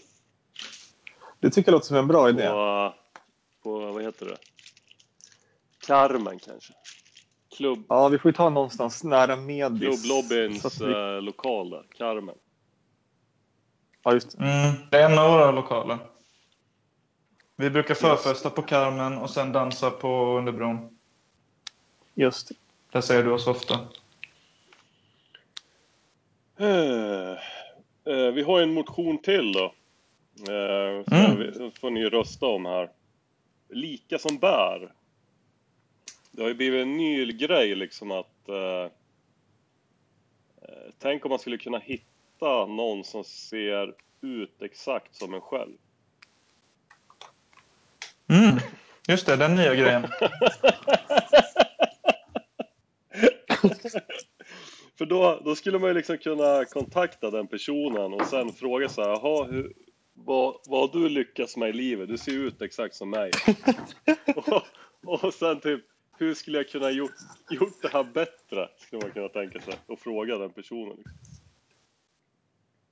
[1.40, 2.48] Det tycker jag låter som en bra idé.
[2.48, 2.94] På,
[3.64, 4.38] på vad heter det?
[5.88, 6.74] Carmen kanske?
[7.62, 9.80] Klubb, Ja, vi får ju ta någonstans nära Medis.
[10.04, 12.36] klubblobbyns vi- eh, lokal där, Carmen.
[14.04, 14.44] Ja, just det.
[14.44, 15.98] Mm, det är en av våra lokaler.
[17.56, 20.98] Vi brukar förfesta på Carmen och sen dansa på Underbron.
[22.16, 22.56] Just det.
[22.92, 23.80] Där ser du oss ofta.
[26.58, 27.32] Eh,
[28.14, 29.64] eh, vi har en motion till då.
[30.40, 31.38] Eh, så Mm.
[31.38, 32.90] vi, får ni rösta om här.
[33.70, 34.92] Lika som bär.
[36.32, 38.50] Det har ju blivit en ny grej liksom att...
[38.50, 38.84] Eh,
[40.62, 45.78] eh, tänk om man skulle kunna hitta någon som ser ut exakt som en själv.
[48.28, 48.60] Mm,
[49.08, 50.08] just det, den nya grejen.
[54.98, 59.02] För då, då skulle man ju liksom kunna kontakta den personen och sen fråga så
[59.02, 59.74] här, jaha, hur,
[60.14, 62.08] vad, vad har du lyckats med i livet?
[62.08, 63.32] Du ser ut exakt som mig.
[64.36, 64.64] och,
[65.24, 65.82] och sen typ,
[66.22, 67.16] hur skulle jag kunna gjort,
[67.50, 68.70] gjort det här bättre?
[68.78, 71.04] Skulle man kunna tänka sig och fråga den personen.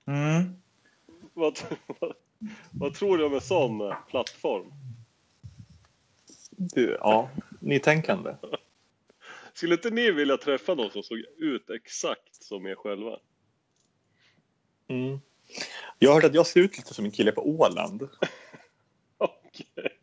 [0.06, 0.62] Mm.
[1.34, 1.60] Vad,
[2.00, 2.13] vad,
[2.72, 4.74] vad tror du om en sån plattform?
[6.50, 8.36] Du, ja, nytänkande.
[9.54, 13.20] Skulle inte ni vilja träffa någon som såg ut exakt som er själva?
[14.88, 15.20] Mm.
[16.00, 18.02] Jag har hört att jag ser ut lite som en kille på Åland.
[19.18, 19.98] Okej.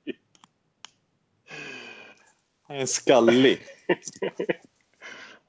[2.68, 3.59] Han är skallig.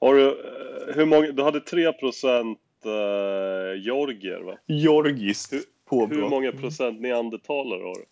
[0.00, 4.58] Har du, eh, hur många, du hade 3 procent uh, georgier va?
[4.66, 6.16] Georgiskt Hur- påbrå.
[6.16, 8.04] Hur många procent neandertalare har du?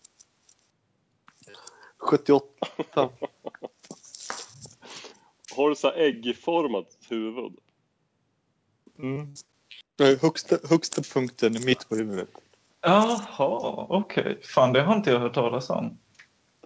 [1.97, 2.45] 78.
[5.55, 7.53] Har du så här äggformat huvud?
[8.99, 9.33] Mm.
[9.99, 12.29] Är Högsta, högsta punkten är mitt på huvudet.
[12.81, 14.39] Jaha, okej.
[14.43, 15.97] Fan, det har inte jag hört talas om.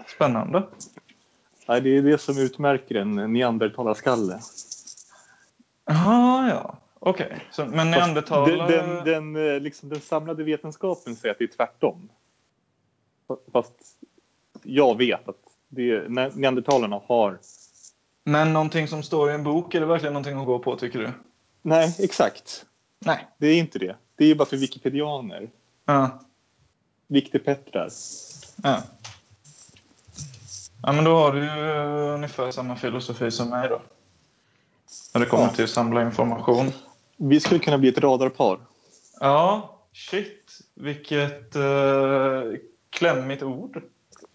[0.08, 0.68] Spännande.
[1.68, 4.40] Nej, det är det som utmärker en neandertalarskalle.
[5.86, 6.78] Jaha, ja.
[7.00, 7.48] Okej.
[7.52, 8.68] Så- Men Den, neandertalare...
[9.04, 12.10] den, den, eh, liksom, den samlade vetenskapen säger att det är tvärtom.
[13.52, 13.72] Fast
[14.64, 15.36] jag vet att
[15.70, 17.40] det, neandertalarna har...
[18.24, 21.00] Men någonting som står i en bok, är det verkligen någonting att gå på, tycker
[21.00, 21.10] du?
[21.62, 22.66] Nej, exakt.
[23.00, 23.28] Nej.
[23.38, 23.96] Det är inte det.
[24.16, 25.50] Det är bara för wikipedianer.
[25.86, 26.20] Ja.
[27.08, 27.90] Wiktepetrar.
[28.64, 28.82] Ja.
[30.84, 33.82] Ja, men då har du ju eh, ungefär samma filosofi som mig då.
[35.14, 35.50] När det kommer Ja.
[35.50, 36.72] till att samla information.
[37.18, 38.60] Vi skulle kunna bli ett radarpar.
[39.20, 40.60] Ja, shit.
[40.76, 42.54] Vilket uh,
[42.90, 43.82] klämmigt ord.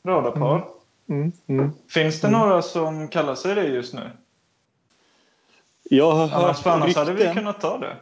[0.05, 0.69] Radarpar.
[1.09, 1.71] Mm, mm.
[1.89, 4.11] Finns det några som kallar sig det just nu?
[5.91, 7.97] Jag har Annars, annars hade vi kunnat ta det.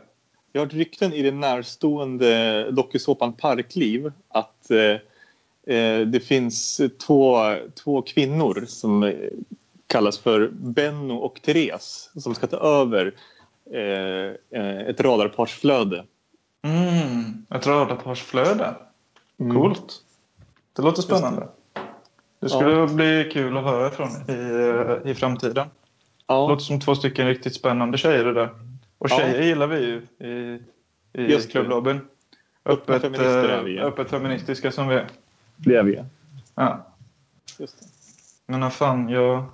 [0.52, 4.98] Jag har hört rykten i den närstående dokusåpan Parkliv att eh, eh,
[6.06, 9.12] det finns två, två kvinnor som eh,
[9.86, 13.14] kallas för Benno och Therese som ska ta över
[13.72, 16.04] eh, eh, ett radarparsflöde.
[16.62, 18.74] Mm, ett radarparsflöde.
[19.40, 19.56] Mm.
[19.56, 19.92] Coolt.
[20.76, 21.48] Det låter spännande.
[22.40, 25.54] Det skulle bli kul att höra från i, eh, i framtiden.
[25.54, 25.70] Det
[26.26, 28.48] Ja, låter som två stycken riktigt spännande tjejer det där.
[28.98, 29.16] Och Ja.
[29.18, 30.60] tjejer gillar vi ju i,
[31.22, 31.50] i det.
[31.50, 32.00] klubblobbyn.
[32.64, 35.06] Öppet, eh, öppet feministiska som vi är.
[35.56, 36.04] Det är vi.
[36.54, 36.86] Ja.
[37.58, 37.86] Just det.
[38.46, 39.44] Men vad fan, jag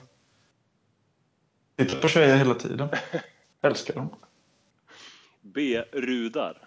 [1.76, 2.88] tittar på tjejer hela tiden.
[3.62, 4.08] Älskar dem.
[5.40, 6.58] B-rudar.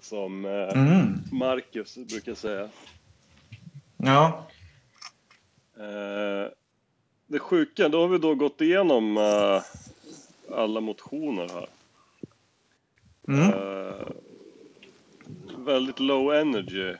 [0.00, 1.18] Som eh, Mm.
[1.32, 2.68] Marcus brukar säga.
[3.96, 4.46] Ja.
[5.76, 6.50] Eh,
[7.26, 9.62] det sjuka, då har vi då gått igenom eh,
[10.58, 11.68] alla motioner här.
[13.28, 13.52] Mm.
[15.58, 16.94] Väldigt low energy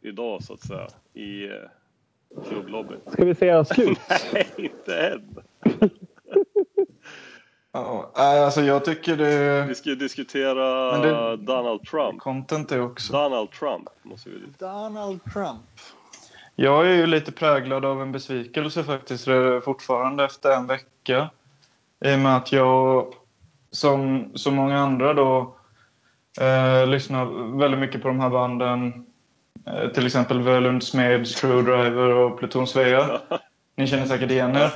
[0.00, 1.52] idag så att säga i eh,
[2.48, 3.00] klubblobbyn.
[3.12, 3.98] Ska vi säga slut?
[4.32, 5.36] Nej, inte än.
[7.72, 12.20] Ja, nej, alltså jag tycker det Vi ska ju diskutera det- Donald Trump.
[12.20, 13.12] content är också.
[13.12, 15.60] Donald Trump måste vi Donald Trump.
[16.56, 21.30] Jag är ju lite präglad av en besvikelse faktiskt eh, fortfarande efter en vecka.
[22.04, 23.14] I och med att jag,
[23.70, 25.56] som så många andra då,
[26.40, 29.06] eh, lyssnar väldigt mycket på de här banden.
[29.74, 33.20] Eh, till exempel Völund Smed, Screwdriver och Pluton Svea.
[33.76, 34.70] Ni känner säkert igen er.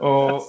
[0.00, 0.42] Och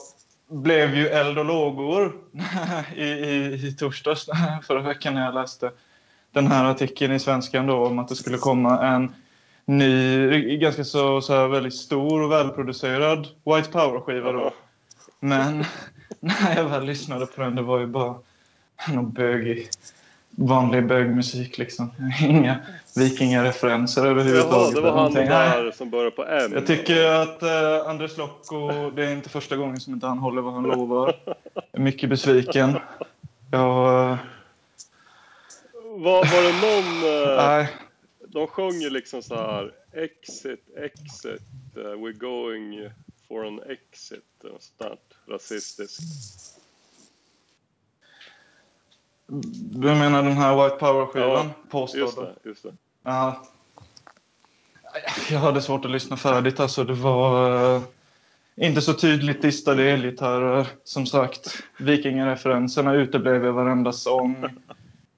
[0.49, 2.15] blev ju eld och lågor
[2.95, 4.25] i, i, i torsdags
[4.67, 5.71] förra veckan när jag läste
[6.32, 9.15] den här artikeln i Svenskan då om att det skulle komma en
[9.65, 14.53] ny, ganska så, så här väldigt stor och välproducerad White Power-skiva då.
[15.19, 15.65] Men
[16.19, 18.15] när jag väl lyssnade på den, det var ju bara
[18.88, 19.69] någon bögig,
[20.39, 21.91] vanlig bögmusik liksom.
[22.21, 22.58] Inga
[22.95, 24.76] vikingareferenser Jaha, överhuvudtaget.
[24.76, 26.52] det var han där som börjar på M.
[26.54, 30.41] Jag tycker att eh, Andres Lokko, det är inte första gången som inte han håller
[30.41, 31.13] vad han lovar.
[31.26, 31.36] Jag
[31.71, 32.78] är mycket besviken.
[33.52, 34.17] Jag, eh,
[35.84, 37.28] Var, var det någon...
[37.32, 37.67] eh, nej.
[38.28, 41.41] de sjöng ju liksom så här Exit, exit,
[41.76, 42.89] eh, we're going
[43.28, 44.23] for an exit.
[44.41, 44.97] Sånt där.
[45.34, 46.02] Rasistiskt.
[49.27, 51.49] Du menar den här White Power-skivan?
[51.71, 52.73] Ja, Just det, just det.
[53.03, 53.43] Ja.
[55.29, 56.59] Jag hade svårt att lyssna färdigt.
[56.59, 57.81] Alltså, det var eh,
[58.55, 60.67] inte så tydligt distade elgitarrer.
[60.83, 64.45] Som sagt, vikingareferenserna uteblev i varenda sång.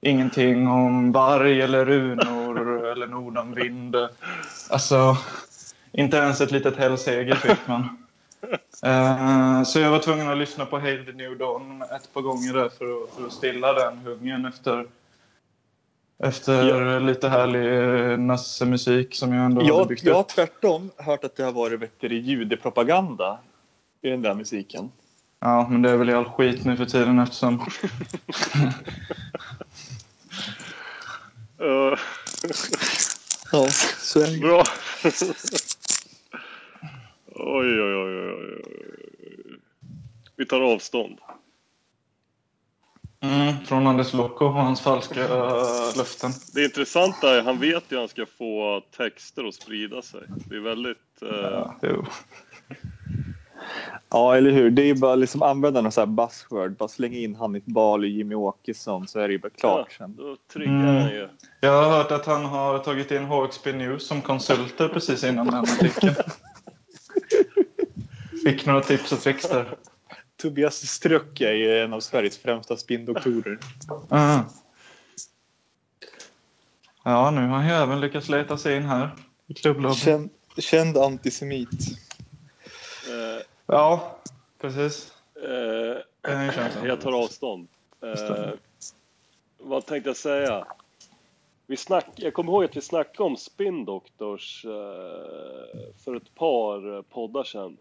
[0.00, 3.96] Ingenting om varg eller runor eller nordanvind.
[4.70, 5.16] Alltså,
[5.92, 7.99] inte ens ett litet hälseger fick man.
[8.82, 12.52] Eh, så jag var tvungen att lyssna på Hail the New Dawn ett par gånger
[12.52, 14.86] där för att, för att stilla den hungern efter
[16.22, 17.78] efter lite härlig
[18.12, 20.28] eh, nassemusik som jag ändå hade Jag, byggt jag har upp.
[20.28, 23.38] tvärtom hört att det har varit du, judepropaganda
[24.02, 24.90] i den där musiken.
[25.40, 27.66] Ja, men det är väl all skit nu för tiden eftersom...
[33.52, 34.38] Ja, så är det.
[34.38, 34.64] bra.
[37.46, 38.62] oj, oj, oj, oj.
[40.36, 41.18] Vi tar avstånd.
[43.22, 46.30] Mm, från Anders Lokko och hans falska äh, löften.
[46.54, 50.20] Det intressanta är han vet ju att han ska få texter att sprida sig.
[50.46, 51.22] Det är väldigt...
[51.22, 51.28] eh,
[51.82, 52.04] Ja.
[54.10, 54.70] Ja, eller hur.
[54.70, 56.76] Det är ju bara liksom använda någon sån här buzzword.
[56.76, 60.16] Bara slänga in Hanif Bali och Jimmy Åkesson så är det ju bara klart sen.
[60.16, 60.96] Då triggar Mm.
[60.96, 61.28] han ju.
[61.60, 65.54] Jag har hört att han har tagit in HXP News som konsulter precis innan den
[65.54, 66.14] artikeln.
[68.44, 69.76] Fick några tips och tricks där.
[70.36, 73.58] Tobias Struck är en av Sveriges främsta spinndoktorer.
[74.10, 74.40] Mm.
[77.04, 79.10] Ja, nu har han ju även lyckats leta sig in här
[79.46, 79.98] i klubblobbyn.
[79.98, 81.68] Känd, känd antisemit.
[83.08, 84.18] Eh, Ja,
[84.60, 85.12] precis.
[86.24, 86.74] känt.
[86.84, 87.68] jag tar avstånd.
[88.02, 88.48] Eh,
[89.58, 90.66] vad tänkte jag säga?
[91.66, 94.62] Vi snack, jag kommer ihåg att vi snackade om Spin Doctors
[96.04, 97.76] för ett par poddar sedan.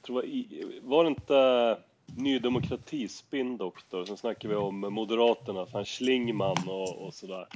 [0.00, 1.78] Jag tror det var, det inte
[2.16, 4.04] Ny Demokrati Spin Doctor?
[4.04, 7.46] Sen snackade vi om Moderaterna, fan Schlingman och, och sådär.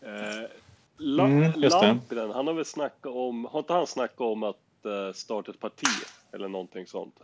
[0.00, 0.50] Eh,
[0.98, 1.52] La, Mm.
[1.56, 5.60] Lampinen, han har väl snackat om, har inte han snackat om att eh, starta ett
[5.60, 5.88] parti
[6.32, 7.20] eller någonting sånt?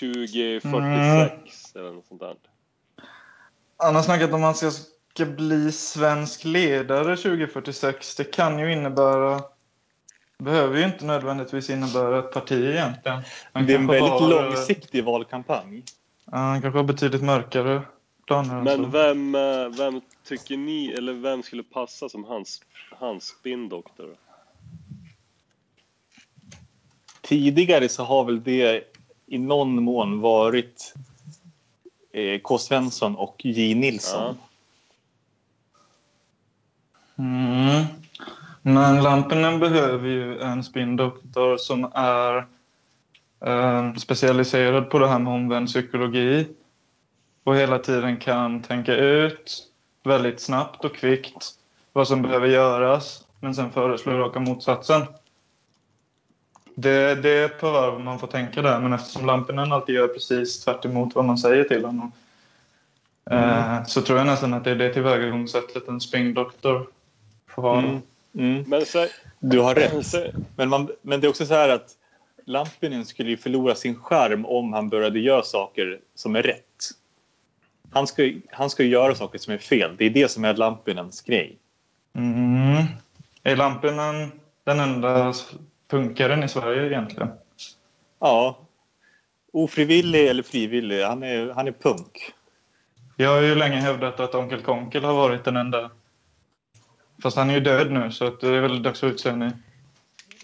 [0.00, 2.36] 2046 eller något sånt där.
[3.76, 8.16] Han har snackat om att han ska bli svensk ledare 2046.
[8.16, 9.42] Det kan ju innebära...
[10.38, 13.22] behöver ju inte nödvändigtvis innebära ett parti egentligen.
[13.52, 15.82] Han Det är en väldigt har, långsiktig valkampanj.
[16.24, 17.82] Ja, han kanske har betydligt mörkare
[18.26, 18.62] planer.
[18.62, 24.16] Men vem, eh, vem tycker ni, eller vem skulle passa som hans, hans spindoktor?
[27.20, 28.84] Tidigare så har väl det
[29.26, 30.94] i någon mån varit
[32.12, 32.58] eh, K.
[32.58, 33.74] Svensson och J.
[33.74, 34.38] Nilsson.
[37.18, 37.84] Mm.
[38.68, 42.46] Men Lampinen behöver ju en spindoktor som är
[43.40, 46.48] eh, specialiserad på det här med omvänd psykologi
[47.44, 49.66] och hela tiden kan tänka ut
[50.04, 51.50] väldigt snabbt och kvickt
[51.92, 55.02] vad som behöver göras men sen föreslå raka motsatsen.
[56.74, 60.64] Det, det är på varv man får tänka där men eftersom Lampinen alltid gör precis
[60.64, 62.12] tvärt emot vad man säger till honom
[63.30, 66.86] eh, så tror jag nästan att det är det tillvägagångssättet en spindoktor
[67.46, 67.78] får ha.
[67.78, 68.00] Mm.
[68.34, 68.64] Mm.
[68.66, 69.08] Men sä,
[69.40, 70.06] Du har rätt.
[70.06, 71.96] sä, Men, man, men det är också så här att
[72.44, 76.90] Lampinen skulle ju förlora sin charm om han började göra saker som är rätt.
[77.92, 79.96] Han ska, han ska ju göra saker som är fel.
[79.96, 81.56] Det är det som är Lampinens grej.
[82.14, 82.84] Mm.
[83.42, 84.32] Är Lampinen
[84.64, 85.34] den enda
[85.88, 87.28] punkaren i Sverige egentligen?
[88.20, 88.58] Ja.
[89.52, 92.32] Ofrivillig eller frivillig, han är, han är punk.
[93.16, 95.90] Jag har ju länge hävdat att Onkel Konkel har varit den enda.
[97.22, 99.50] Fast han är ju död nu så det är väl dags att utse en ny.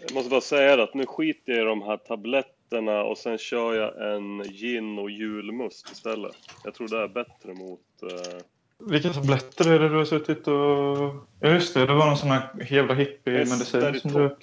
[0.01, 3.75] Jag måste bara säga att nu skiter jag i de här tabletterna och sen kör
[3.75, 6.37] jag en gin och julmust istället.
[6.65, 7.81] Jag tror det är bättre mot...
[8.03, 8.43] Eh,
[8.79, 11.27] Vilka tabletter är det du har suttit och...
[11.41, 14.37] Ja just det, det var någon sån här jävla hippie-medicin som du...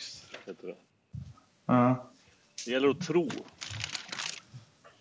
[0.45, 0.75] Heter det.
[1.65, 2.11] Ja.
[2.65, 3.29] Det gäller att tro.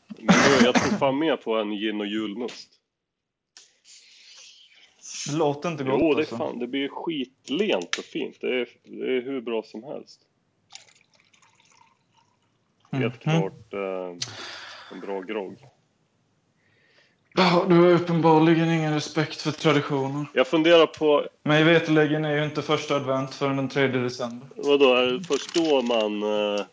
[0.06, 2.79] Men nu, jag tror fan mer på en gin och julmust.
[5.32, 6.36] Låter inte gott Jo, det alltså.
[6.36, 8.36] fan, det blir skitlent och fint.
[8.40, 10.20] Det är, det är hur bra som helst.
[12.92, 13.40] Helt Mhm.
[13.40, 14.16] klart eh,
[14.92, 15.58] en bra grogg.
[17.34, 20.26] Ja, du har uppenbarligen ingen respekt för traditioner.
[20.34, 24.48] Jag funderar på, Mig veterligen är ju inte första advent förrän den 3 december.
[24.56, 26.66] vadå, är det först då man eh,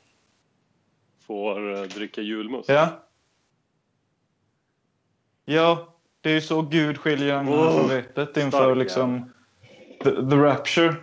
[1.28, 2.70] får eh, dricka julmust?
[2.70, 3.04] Ja.
[5.45, 9.34] Ja, det är ju så Gud skiljer Åh, från vetet inför liksom
[10.03, 10.95] the, the rapture.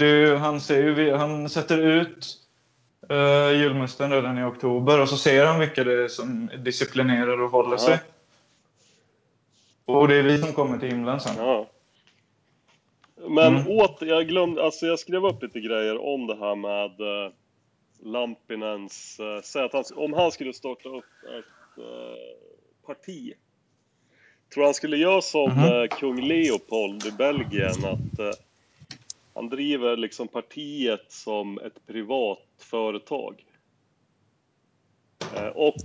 [0.00, 2.26] Ju- han, ser ju, han sätter ut
[3.12, 7.50] uh, julmusten redan i oktober och så ser han vilka det är som disciplinerar och
[7.50, 7.78] håller Ja.
[7.78, 7.98] sig.
[9.84, 11.34] Och det är vi som kommer till himlen sen.
[11.38, 11.66] Ja.
[13.28, 13.68] Men Mm.
[13.68, 17.32] åter, jag glömde, alltså jag skrev upp lite grejer om det här med eh,
[18.02, 23.32] Lampinens, eh, säg att han, om han skulle starta upp ett eh, parti.
[24.54, 28.32] Tror han skulle göra som eh, kung Leopold i Belgien, att eh,
[29.34, 33.44] han driver liksom partiet som ett privat företag.
[35.36, 35.76] Eh, och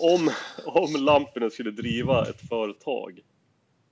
[0.00, 0.30] om,
[0.66, 3.20] om Lampinen skulle driva ett företag,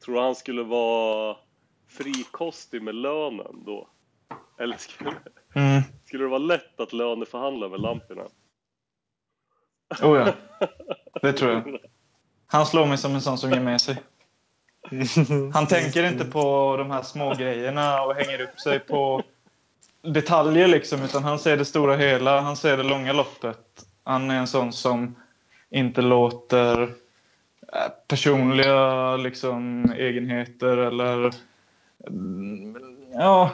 [0.04, 1.36] tror han skulle vara
[1.88, 3.88] frikostig med lönen då?
[4.58, 5.10] Eller skulle,
[5.56, 5.82] Mm.
[6.04, 8.28] skulle det vara lätt att löneförhandla med Lampinen?
[10.02, 10.34] Oh ja,
[11.22, 11.78] det tror jag.
[12.54, 13.96] Han slår mig som en sån som ger med sig.
[15.52, 19.22] Han tänker inte på de här små grejerna och hänger upp sig på
[20.02, 23.58] detaljer liksom, utan han ser det stora hela, han ser det långa loppet.
[24.04, 25.16] Han är en sån som
[25.70, 26.88] inte låter eh,
[28.08, 31.30] personliga liksom, egenheter eller...
[32.08, 32.76] mm,
[33.14, 33.50] Ja...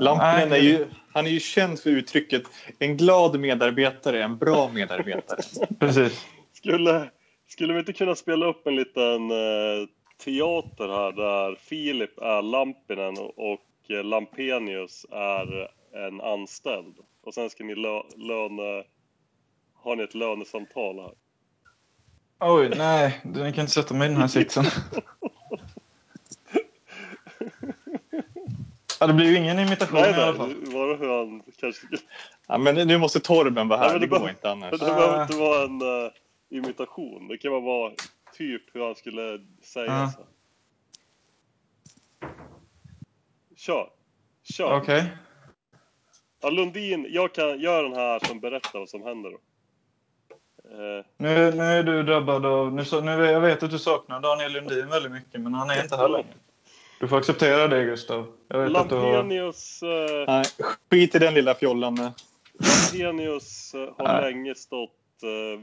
[0.00, 2.42] Lampinen är ju, han är ju känd för uttrycket
[2.78, 5.40] en glad medarbetare är en bra medarbetare.
[5.78, 6.26] Precis.
[6.52, 7.10] Skulle,
[7.52, 9.86] skulle vi inte kunna spela upp en liten eh,
[10.24, 15.68] teater här där Filip är Lampinen och, eh, Lampenius är
[16.06, 16.94] en anställd?
[17.24, 18.84] Och sen ska ni lö, löne...
[19.82, 21.10] Har ni ett lönesamtal här?
[22.40, 24.64] Oj, nej, ni kan inte sätta mig i den här sitsen.
[29.00, 30.54] Ja, det blir ju ingen imitation Nej, i alla nej, fall.
[30.64, 31.86] det var hur han kanske.
[32.48, 34.70] Ja, men nu måste Torben vara Nej, här, men det det går behöver- inte annars.
[34.70, 36.10] Det behöver inte vara en eh,
[36.50, 37.28] imitation.
[37.28, 37.92] Det kan bara vara
[38.34, 40.12] typ hur han skulle säga Ja.
[40.16, 40.26] så.
[43.56, 43.90] Kör!
[44.42, 44.76] Kör!
[44.76, 45.04] Okej.
[46.42, 49.38] Ja, Lundin, jag kan göra den här som berättar vad som händer då.
[50.70, 52.72] Eh, Nu, nu är du drabbad av...
[52.74, 55.96] Nu, nu, jag vet att du saknar Daniel Lundin väldigt mycket, men han är inte
[55.96, 56.34] här längre.
[57.00, 58.32] Du får acceptera det, Gustav.
[58.48, 59.14] Jag vet att du har...
[59.14, 60.44] Eh, Nej,
[60.90, 61.94] skit i den lilla fjollan.
[61.94, 62.10] nu.
[62.92, 64.32] Lampenius eh, har Nej.
[64.32, 64.96] länge stått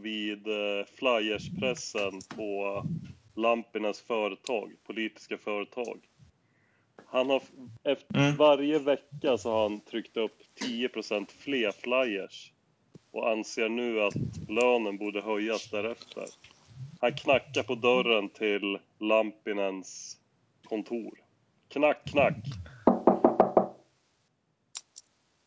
[0.02, 2.84] vid eh, flyerspressen på
[3.36, 6.00] Lampinens företag, politiska företag.
[7.06, 7.42] Han har,
[7.84, 8.36] efter Mm.
[8.36, 12.52] varje vecka så har han tryckt upp 10% fler flyers
[13.12, 16.26] och anser nu att lönen borde höjas därefter.
[17.02, 20.18] Han knackar på dörren till Lampinens
[20.64, 21.14] kontor.
[21.70, 22.38] Knack, knack.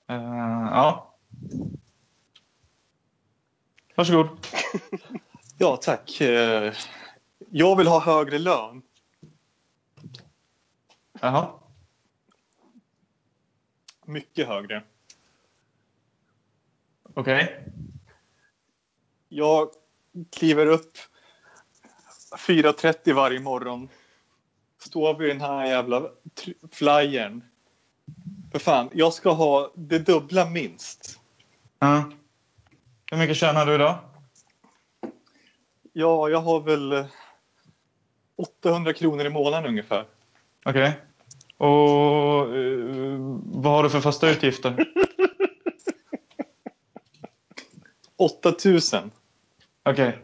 [0.08, 1.14] Eh, ja.
[4.00, 4.28] Varsågod.
[5.58, 6.20] Ja, tack.
[6.20, 6.74] Eh,
[7.50, 8.82] Jag vill ha högre lön.
[11.20, 11.50] Jaha.
[14.04, 14.82] Mycket högre.
[17.14, 17.64] Okej.
[19.28, 19.68] Jag
[20.30, 20.92] kliver upp
[22.38, 23.88] 4.30 varje morgon.
[24.78, 26.10] Står vid den här jävla
[26.72, 27.44] flyern.
[28.52, 31.20] För fan, jag ska ha det dubbla minst.
[31.78, 32.04] Ja.
[33.10, 33.98] Hur mycket tjänar du idag?
[35.92, 37.06] Ja, jag har väl eh,
[38.36, 40.04] 800 kronor i månaden ungefär.
[40.64, 40.92] Okej.
[41.56, 44.86] Och eh, vad har du för fasta utgifter?
[48.16, 49.10] 8000.
[49.82, 50.18] Okej.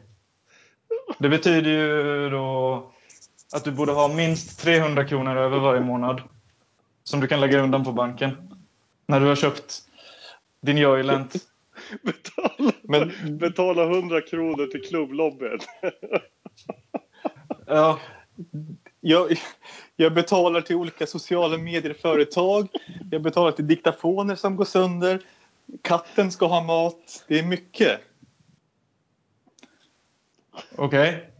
[1.18, 2.92] Det betyder ju då
[3.52, 6.22] att du borde ha minst 300 kronor över varje månad
[7.04, 8.58] som du kan lägga undan på banken
[9.06, 9.82] när du har köpt
[10.60, 11.34] din Joylent.
[12.02, 15.58] Betala, Men betala 100 kronor till klubblobbyn.
[17.68, 17.98] Ja,
[19.00, 19.38] jag,
[19.96, 22.68] jag betalar till olika sociala medier-företag.
[23.10, 25.20] Jag betalar till diktafoner som går sönder.
[25.82, 27.24] Katten ska ha mat.
[27.28, 28.00] Det är mycket.
[30.76, 31.30] okej.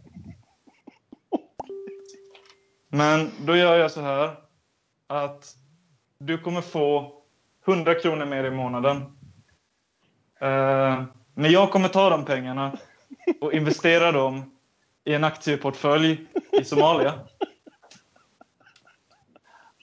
[2.89, 4.35] Men då gör jag så här
[5.07, 5.55] att
[6.19, 7.13] du kommer få
[7.67, 8.97] 100 kronor mer i månaden.
[10.39, 11.03] Eh,
[11.37, 12.77] men jag kommer ta de pengarna
[13.41, 14.51] och investera dem
[15.03, 17.19] i en aktieportfölj i Somalia.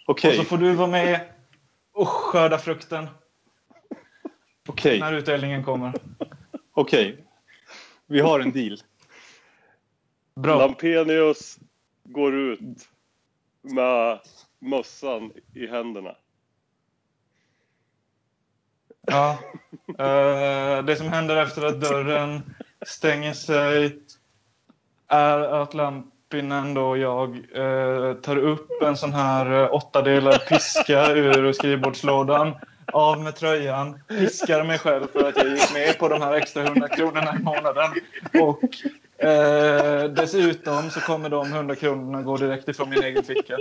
[0.07, 1.21] Okej, Och så får du vara med
[1.93, 3.07] och skörda frukten
[4.69, 5.93] okej, när utdelningen kommer.
[6.73, 7.25] okej.
[8.07, 8.79] Vi har en deal.
[10.35, 10.59] Bra.
[10.59, 11.59] Lampenius
[12.05, 12.89] går ut
[13.63, 14.21] med
[14.59, 16.17] mössan i händerna.
[19.07, 19.39] Ja.
[19.89, 22.43] Uh, det som händer efter att dörren
[22.87, 23.99] stänger sig
[25.09, 31.11] är att Lampinen då och jag uh, tar upp en sån här uh, åttadelad piska
[31.11, 32.55] ur skrivbordslådan.
[32.93, 36.63] Av med tröjan, piskar mig själv för att jag gick med på de här extra
[36.63, 37.91] 100 kronorna i månaden.
[38.41, 38.63] Och
[39.27, 43.57] eh, dessutom så kommer de 100 kronorna gå direkt ifrån min egen ficka.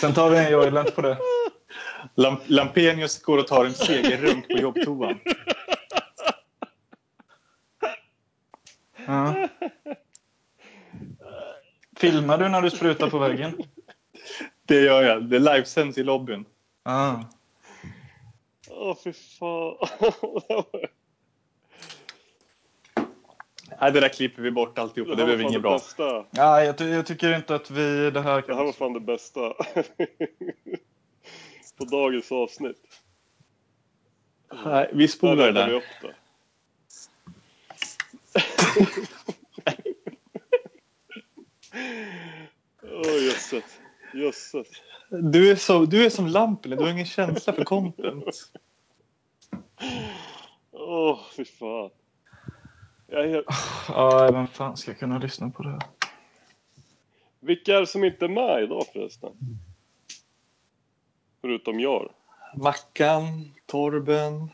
[0.00, 1.18] Sen tar vi en Joylent på det.
[2.14, 5.18] Lamp Lampenius går och tar en segerrunk på jobbtoan.
[9.06, 9.48] Ja.
[11.96, 13.62] Filmar du när du sprutar på väggen?
[14.66, 15.24] Det gör jag.
[15.24, 16.44] Det livesänds i lobbyn.
[16.82, 17.14] Ah.
[18.70, 19.76] Åh, fy fan.
[23.84, 25.14] Nej, det där klipper vi bort alltihopa.
[25.14, 25.72] Det här blev inget det bra.
[25.72, 26.24] Bästa.
[26.30, 29.00] Ja, jag, ty- jag tycker inte att vi det här Det här var fan det
[29.00, 29.40] bästa.
[31.78, 33.00] På dagens avsnitt.
[34.64, 35.78] Nej, vi Där spolar det räddade vi där.
[35.78, 36.14] upp det.
[42.82, 43.64] Åh jösses.
[44.14, 44.68] Jösses.
[45.10, 48.24] Du är, så, du är som Lampinen, du har ingen känsla för content.
[50.72, 51.90] Åh, fy fan.
[53.06, 53.44] Jag är.
[53.88, 55.82] Ja, vem fan ska kunna lyssna på det här?
[57.40, 59.32] Vilka är det som inte är med idag förresten?
[61.40, 62.12] Förutom jag.
[62.56, 64.50] Mackan, Torben.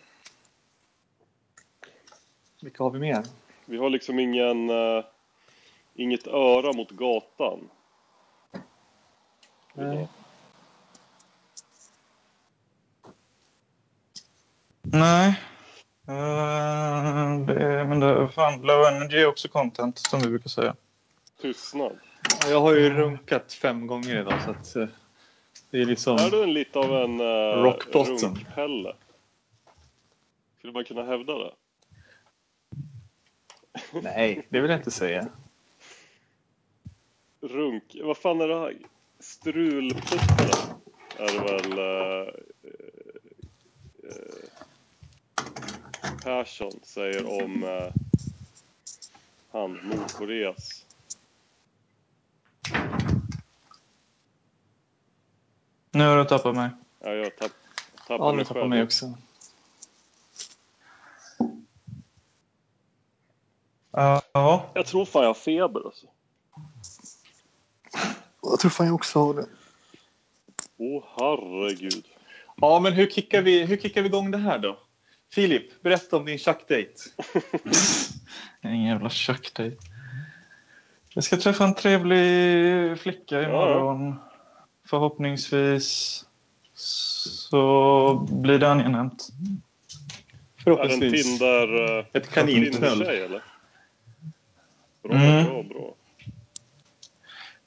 [2.63, 3.25] Vilka har vi mer?
[3.65, 4.71] Vi har liksom ingen...
[4.71, 5.05] eh,
[5.95, 7.69] inget öra mot gatan.
[9.75, 10.09] Nej.
[14.83, 15.41] Nej.
[16.11, 20.77] Eh, det, men det, fan, low energy är också content, som vi brukar säga.
[21.41, 21.99] Tystnad.
[22.49, 24.87] Jag har ju runkat fem gånger idag så att eh,
[25.71, 26.17] det är liksom...
[26.17, 28.17] Är du en lite av en uh, Rock bottom.
[28.17, 28.95] runkpelle?
[30.59, 31.53] Skulle man kunna hävda det?
[34.03, 35.29] Nej, det vill jag inte säga.
[37.41, 37.97] Runk...
[38.03, 38.77] Vad fan är det här?
[39.21, 40.51] Strulputtar
[41.19, 41.79] är det väl...
[41.79, 42.29] eh,
[44.03, 44.51] eh,
[46.23, 47.93] Persson säger om uh,
[49.53, 50.85] han, Nordkoreas.
[55.93, 56.71] Nu har du tappat mig.
[57.01, 57.53] Ja, jag tapp,
[58.07, 58.71] tappar Ja, mig tappar själv.
[58.71, 59.15] mig också.
[63.93, 64.71] Ja.
[64.75, 66.07] Jag tror fan jag har feber alltså.
[68.43, 69.47] Jag tror fan jag också har det.
[70.77, 72.07] Åh herregud.
[72.57, 74.79] Ja, men hur kickar, vi, hur kickar vi igång det här då?
[75.33, 77.03] Filip, berätta om din tjackdejt.
[78.65, 79.77] Ingen jävla tjackdejt.
[81.15, 84.15] Jag ska träffa en trevlig flicka imorgon.
[84.87, 86.25] Förhoppningsvis
[86.75, 89.29] så blir det angenämt.
[89.29, 91.25] Är det en Förhoppningsvis.
[91.39, 91.99] Tinder...
[91.99, 92.31] eh, Ett.
[92.35, 93.43] Tindertjej eller?
[95.03, 95.45] Bra, Mm.
[95.45, 95.95] bra, bra.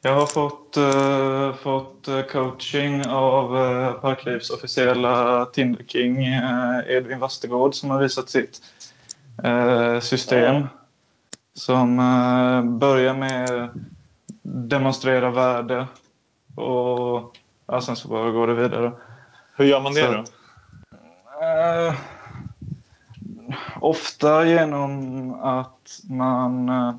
[0.06, 7.20] Jag har fått, eh, fått eh, coaching av uh, Parklivs officiella Tinder King eh, Edvin
[7.20, 8.62] Wastegård som har visat sitt
[9.43, 10.68] eh, system.
[11.54, 13.70] Som eh, börjar med
[14.43, 15.88] demonstrera värde
[16.56, 17.38] och
[17.68, 18.91] ja, sen så bara går det vidare.
[19.56, 20.24] Hur gör man det Så- då?
[21.45, 21.93] Eh,
[23.82, 26.95] ofta genom att man eh,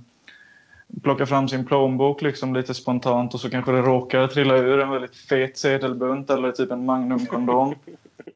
[1.02, 4.90] plockar fram sin plånbok liksom lite spontant och så kanske det råkar trilla ur en
[4.90, 7.74] väldigt fet sedelbunt eller typ en Magnum-kondom.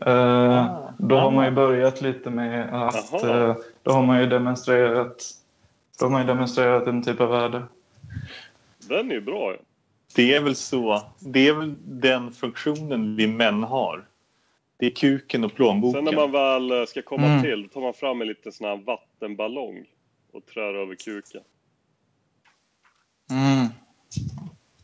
[0.00, 5.24] Eh, då har man ju börjat lite med att eh, då har man ju demonstrerat
[5.98, 7.62] De har ju demonstrerat en typ av värde.
[8.88, 9.54] Den är ju bra.
[10.14, 11.02] Det är väl så.
[11.18, 14.04] Det är väl den funktionen vi män har.
[14.76, 16.04] Det är kuken och plånboken.
[16.04, 17.42] Sen när man väl ska komma Mm.
[17.42, 19.84] till, då tar man fram en liten sån här vattenballong
[20.32, 21.42] och trär över kuken.
[23.30, 23.68] Mm.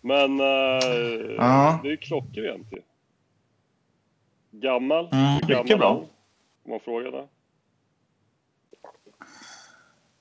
[0.01, 0.47] Men eh,
[1.37, 1.81] Ja.
[1.83, 2.83] det är ju klockrent ju.
[4.51, 5.09] Gammal?
[5.13, 5.91] Mm, mycket bra.
[6.65, 7.27] Om man frågar det.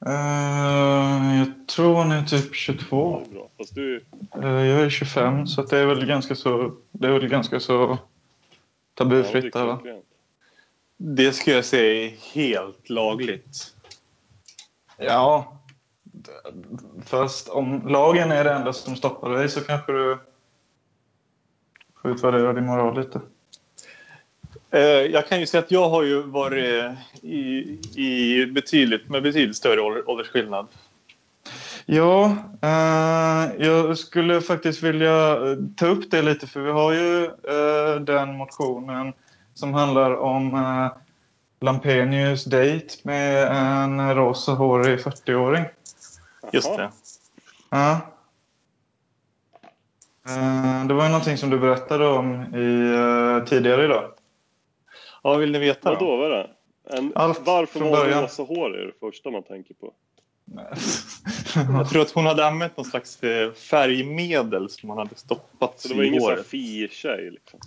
[0.05, 3.19] Eh, jag tror hon är typ 22.
[3.19, 3.49] Det är bra.
[3.57, 4.05] Fast du,
[4.41, 7.59] Eh, jag är 25, så att det är väl ganska så, det är väl ganska
[7.59, 7.97] så ja,
[8.93, 9.81] det tabufritt va?
[10.97, 13.75] Det ska jag säga är helt lagligt.
[14.97, 15.57] Ja.
[17.05, 20.17] Fast om lagen är det enda som stoppar dig så kanske du
[22.01, 23.21] får utvärdera din moral lite.
[24.71, 27.39] Eh, Jag kan ju säga att jag har ju varit i,
[27.95, 30.67] i betydligt, med betydligt större ål- åldersskillnad.
[31.85, 37.25] Ja, eh, jag skulle faktiskt vilja eh, ta upp det lite för vi har ju
[37.25, 39.13] eh, den motionen
[39.53, 40.91] som handlar om eh,
[41.61, 45.65] Lampenius dejt med en rosa hårig 40-åring.
[46.53, 46.91] Just det.
[47.69, 47.99] Ja.
[50.27, 54.11] Eh, det var ju någonting som du berättade om i, eh, tidigare idag.
[55.23, 56.05] Ja, vill ni veta Vad då?
[56.05, 56.49] då var det?
[56.97, 59.93] En, Allt varför var det rosa hår är det första man tänker på.
[61.55, 65.87] Jag tror att hon hade använt någon slags eh, färgmedel som hon hade stoppat Så
[65.87, 67.59] det var ingen fi-tjej liksom.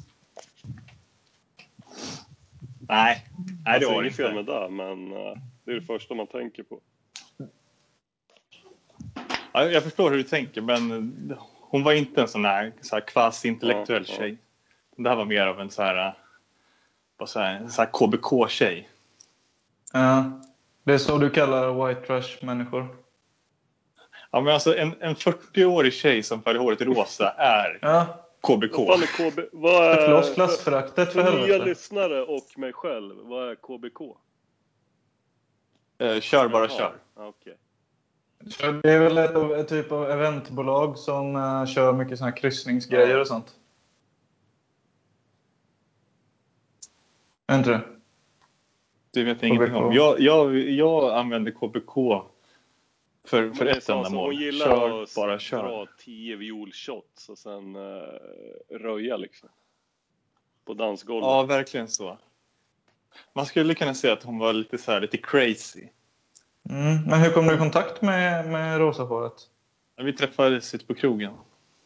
[2.89, 3.25] Nej,
[3.65, 5.11] nej det alltså, var det inget fel med det, men
[5.65, 6.81] det är det första man tänker på.
[9.57, 13.01] Ja, jag förstår hur du tänker, men hon var inte en sån här, så här
[13.01, 14.19] kvasi-intellektuell Ja, ja.
[14.19, 14.39] tjej.
[14.97, 16.15] Det här var mer av en så här,
[17.27, 18.89] så här, en så här KBK-tjej.
[19.93, 20.41] Ja.
[20.85, 22.97] Det är så du kallar white trash-människor.
[24.31, 28.07] Ja, men alltså en, en 40-årig tjej som färgar håret rosa är Ja,
[28.41, 28.79] KBK.
[28.79, 29.41] Vad är KB?
[29.53, 31.65] Vad är, loss klassföraktet för för nya helvete.
[31.65, 34.01] lyssnare och mig själv, vad är KBK?
[35.99, 36.95] Eh, kör bara Jaha, kör.
[37.15, 37.33] Så
[38.83, 43.21] Det är väl ett, ett typ av eventbolag som eh, kör mycket såna här kryssningsgrejer
[43.21, 43.55] och sånt.
[47.47, 47.81] Är inte det?
[49.11, 49.85] Det vet jag ingenting KBK.
[49.85, 49.93] om.
[49.93, 51.95] Jag, jag, jag använder KBK
[53.25, 54.05] för, för ett så, ändamål.
[54.05, 55.63] alltså, Hon gillar kör, att bara kör.
[55.63, 58.03] dra tio violshots och sen uh,
[58.71, 59.49] röja liksom.
[60.65, 61.25] På dansgolvet.
[61.27, 62.19] Ja, verkligen så.
[63.33, 65.89] Man skulle kunna säga att hon var lite så här, lite crazy.
[66.71, 67.03] Mm.
[67.03, 69.33] Men hur kom du i kontakt med, med rosahåret?
[69.97, 71.33] Vi träffades ute på krogen.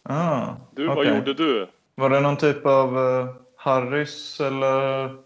[0.02, 1.14] Ah, du, vad okej.
[1.14, 1.68] gjorde du?
[1.94, 5.16] Var det någon typ av uh, Harrys eller?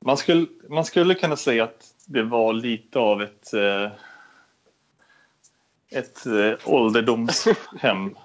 [0.00, 3.90] Man skulle, man skulle kunna säga att det var lite av ett, eh,
[5.90, 8.14] ett eh, ålderdomshem.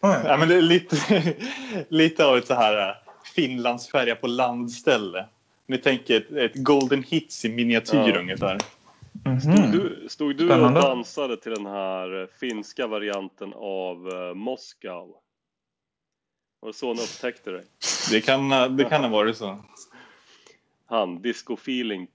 [0.00, 0.96] Ja, men det är lite,
[1.88, 2.96] lite av ett så här
[3.34, 5.26] Finlandsfärja på landställe.
[5.66, 8.20] Ni tänker ett, ett Golden Hits i miniatyr Ja.
[8.20, 8.58] ungefär.
[9.24, 9.40] Mhm.
[9.40, 15.14] Stod du, stod du och dansade till den här eh, finska varianten av uh, Moskau?
[16.60, 17.64] Var det så han upptäckte dig?
[18.10, 19.58] Det kan, det kan ha varit så.
[20.86, 22.08] Han, disco feeling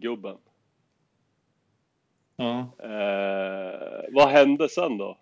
[0.00, 0.36] gubben.
[2.36, 2.58] Ja.
[2.78, 5.18] Eh, vad hände sen då?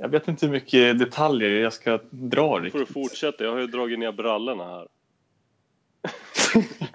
[0.00, 3.44] Jag vet inte hur mycket detaljer jag ska dra Får du fortsätta?
[3.44, 4.88] Jag har ju dragit ner brallorna här.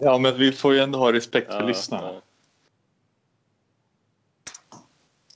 [0.00, 2.12] Ja, men vi får ju ändå ha respekt för Ja, lyssnarna.
[2.12, 2.20] ja.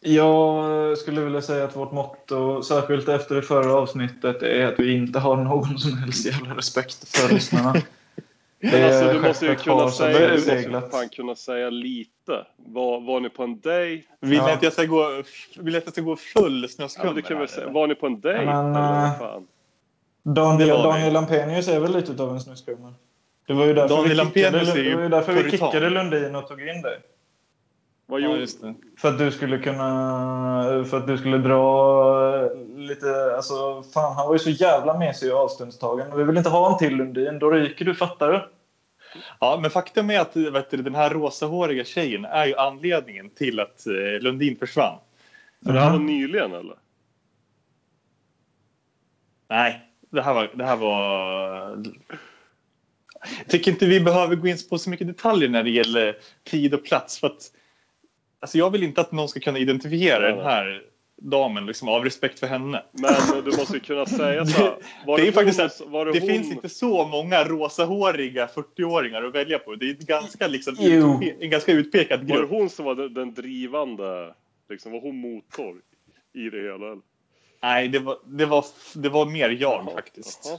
[0.00, 4.92] Jag skulle vilja säga att vårt motto, särskilt efter det förra avsnittet, är att vi
[4.96, 7.74] inte har någon som helst jävla respekt för lyssnarna.
[8.60, 12.46] Men alltså du måste ju kunna säga, du måste fan kunna säga lite.
[12.56, 14.04] Var, var ni på en dejt?
[14.20, 14.46] Vill Ja.
[14.46, 15.22] ni att jag ska gå,
[15.58, 16.88] vill att jag ska gå full Ja,
[17.22, 17.72] kan väl säga, eller?
[17.72, 19.46] var ni på en dejt Men, eller eh, fan?
[20.22, 20.68] Daniel.
[20.82, 22.94] Daniel Lampenius är väl lite utav en snuskummer?
[23.46, 25.50] Det var ju därför, Daniel vi, kickade, Lampenius är ju det var ju därför vi
[25.50, 26.98] kickade Lundin och tog in dig.
[28.10, 28.74] Vad Ja, gjorde, just det.
[28.98, 30.84] För att du skulle kunna...
[30.90, 33.36] För att du skulle dra eh, lite...
[33.36, 36.16] Alltså, fan, han var ju så jävla mesig och avståndstagande.
[36.16, 37.38] Vi vill inte ha en till Lundin.
[37.38, 38.48] Då ryker du, fattar du?
[39.40, 43.60] Ja, men faktum är att vet du, den här rosahåriga tjejen är ju anledningen till
[43.60, 44.98] att eh, Lundin försvann.
[45.64, 46.76] så det här var nyligen eller?
[49.48, 49.80] Nej,
[50.10, 50.50] det här var...
[50.54, 51.84] Det här var...
[53.38, 56.74] Jag tycker inte vi behöver gå in på så mycket detaljer när det gäller tid
[56.74, 57.18] och plats.
[57.20, 57.52] För att,
[58.40, 60.82] alltså jag vill inte att någon ska kunna identifiera den här
[61.22, 62.82] damen liksom, av respekt för henne.
[62.92, 64.74] Men du måste ju kunna säga så här.
[65.06, 69.58] Var det är faktiskt att det, det finns inte så många rosahåriga 40-åringar att välja
[69.58, 69.74] på.
[69.74, 72.50] Det är en ganska, liksom, utpe- en ganska utpekad Var det grupp.
[72.50, 74.34] hon som var den, den drivande,
[74.68, 75.76] liksom, var hon motor
[76.32, 76.74] i det hela?
[76.74, 76.98] eller?
[77.62, 78.64] Nej, det var, det, var,
[78.94, 80.40] det var mer jag Jaha, faktiskt.
[80.44, 80.58] jaha.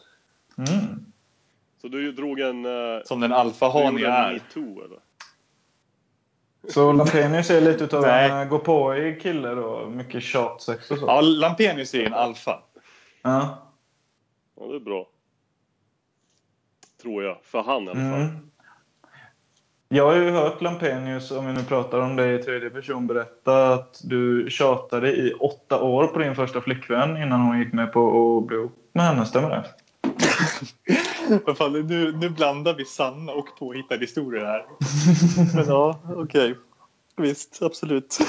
[0.67, 1.05] Mm.
[1.81, 2.65] Så du drog en...
[2.65, 4.33] eh, Som den alfahane jag en är.
[4.33, 4.99] metoo eller?
[6.67, 9.89] Så Lampenius är lite utav en gå på kille då?
[9.89, 11.05] Mycket tjatsex och så?
[11.05, 12.59] Ja, Lampenius är en alfa.
[13.21, 13.69] Ja.
[14.59, 15.07] Ja, det är bra.
[17.01, 17.37] Tror jag.
[17.43, 18.21] För han i alla fall.
[18.21, 18.49] Mm.
[19.91, 23.73] Jag har ju hört Lampenius, om vi nu pratar om det i tredje person, berätta
[23.73, 28.37] att du tjatade i åtta år på din första flickvän innan hon gick med på
[28.37, 29.25] att bli ihop med henne.
[29.25, 29.65] Stämmer det?
[31.45, 34.65] Vad fan, nu, nu blandar vi sanna och påhittade historier här.
[35.55, 36.55] Men ja, okej.
[37.17, 38.17] Visst, absolut.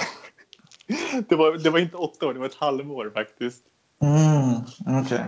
[1.28, 3.62] Det var, det var inte åtta år, det var ett halvår faktiskt.
[4.02, 5.24] Mm, okej.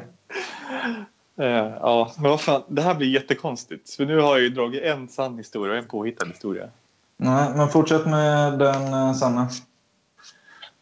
[1.38, 3.94] Eh, ja, men vad fan, det här blir jättekonstigt.
[3.94, 6.68] För nu har jag ju dragit en sann historia och en påhittad historia.
[7.16, 9.48] Nej, men fortsätt med den eh, sanna.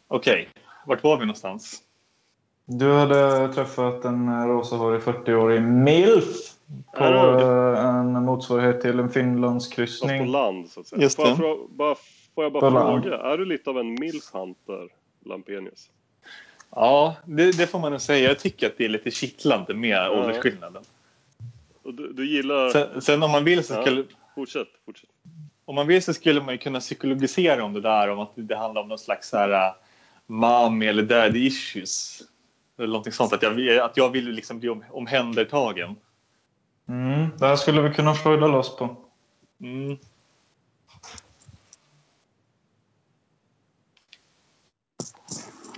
[0.09, 0.49] Okej,
[0.87, 1.83] vart var vi någonstans?
[2.73, 6.25] Du hade träffat en eh, rosahårig 40-årig milf
[6.97, 7.41] på Ja,
[7.73, 10.27] eh, en motsvarighet till en Fast på Finlandskryssning.
[10.27, 11.03] land så att säga.
[11.03, 11.43] Just får, jag, det.
[11.43, 11.95] frå- bara,
[12.35, 13.03] får jag bara På land.
[13.03, 14.89] fråga, är du lite av en milf-hunter,
[15.25, 15.91] Lampenius?
[16.71, 18.29] Ja, det, det får man nog säga.
[18.29, 20.83] Jag tycker att det är lite kittlande med åldersskillnaden.
[21.83, 22.69] Och du, du gillar...
[22.71, 23.83] Sen, sen om man vill så Ja.
[23.83, 24.05] skulle,
[24.35, 25.11] Fortsätt, fortsätt.
[25.65, 28.57] om man vill så skulle man ju kunna psykologisera om det där om att det
[28.57, 29.75] handlar om någon slags så här uh,
[30.27, 32.23] mommy eller daddy issues.
[32.81, 33.33] Eller någonting sånt.
[33.33, 35.97] Att jag, att jag vill liksom bli om, omhändertagen.
[36.89, 38.97] Mm, det här skulle vi kunna freuda loss på.
[39.61, 39.99] Mm.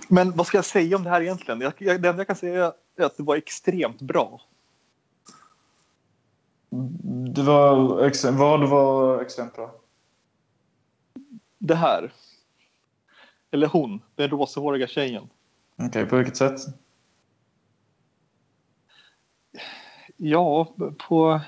[0.07, 1.61] Men vad ska jag säga om det här egentligen?
[1.61, 4.41] Jag, jag, det enda jag kan säga är att det var extremt bra.
[7.33, 9.75] Det var ex- vad var extremt bra?
[11.57, 12.13] Det här.
[13.51, 15.29] Eller hon, den rosahåriga tjejen.
[15.75, 16.61] Okej, på vilket sätt?
[20.17, 20.73] Ja,
[21.07, 21.41] på,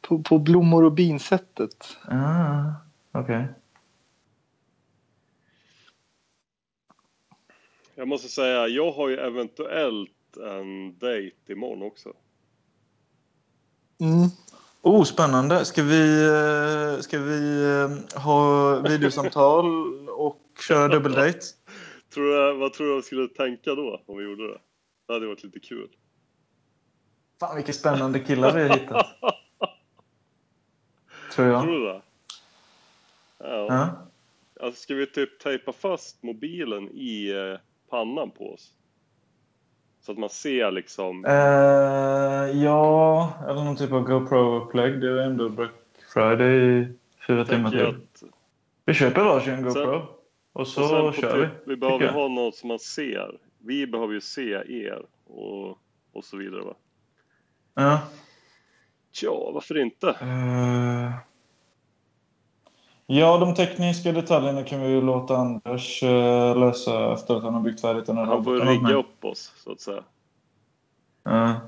[0.00, 1.96] på, på blommor och bin-sättet.
[2.04, 2.72] Ah,
[3.12, 3.46] Okej.
[7.94, 12.12] Jag måste säga, jag har ju eventuellt en dejt imorgon också.
[14.00, 14.28] Mm.
[14.82, 15.64] Oh, spännande.
[15.64, 21.38] Ska vi, eh, ska vi eh, ha videosamtal och köra dubbeldejt?
[22.14, 24.58] Tror vad tror du de skulle tänka då om vi gjorde det?
[25.06, 25.88] Det hade varit lite kul.
[27.42, 29.06] Fan, vilka spännande killar vi har hittat.
[31.34, 31.62] Tror jag.
[31.62, 32.00] Tror du det?
[33.38, 33.66] Ja.
[33.68, 33.88] Ja.
[34.60, 37.58] Alltså, ska vi typ tejpa fast mobilen i eh,
[37.90, 38.72] pannan på oss?
[40.00, 41.24] Så att man ser liksom...
[41.24, 45.00] Eh, ja, eller någon typ av GoPro-upplägg.
[45.00, 45.70] Det är ändå Black
[46.12, 46.88] Friday i
[47.26, 47.86] fyra timmar till.
[47.86, 48.22] att,
[48.84, 49.72] Vi köper varsin GoPro.
[49.72, 50.06] Sen-
[50.52, 51.42] och så och kör vi.
[51.46, 52.20] typ, vi behöver tycker jag.
[52.20, 53.38] ha något som man ser.
[53.58, 55.78] Vi behöver ju se er och,
[56.12, 56.74] och så vidare va?
[57.74, 58.00] Ja.
[59.12, 60.08] Tja, varför inte?
[60.08, 61.12] Eh,
[63.06, 67.60] Ja, de tekniska detaljerna kan vi ju låta Anders eh, lösa efter att han har
[67.60, 70.04] byggt färdigt den här Han får rigga upp oss så att säga.
[71.22, 71.60] Ja,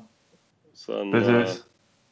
[0.75, 1.65] Sen, eh, precis.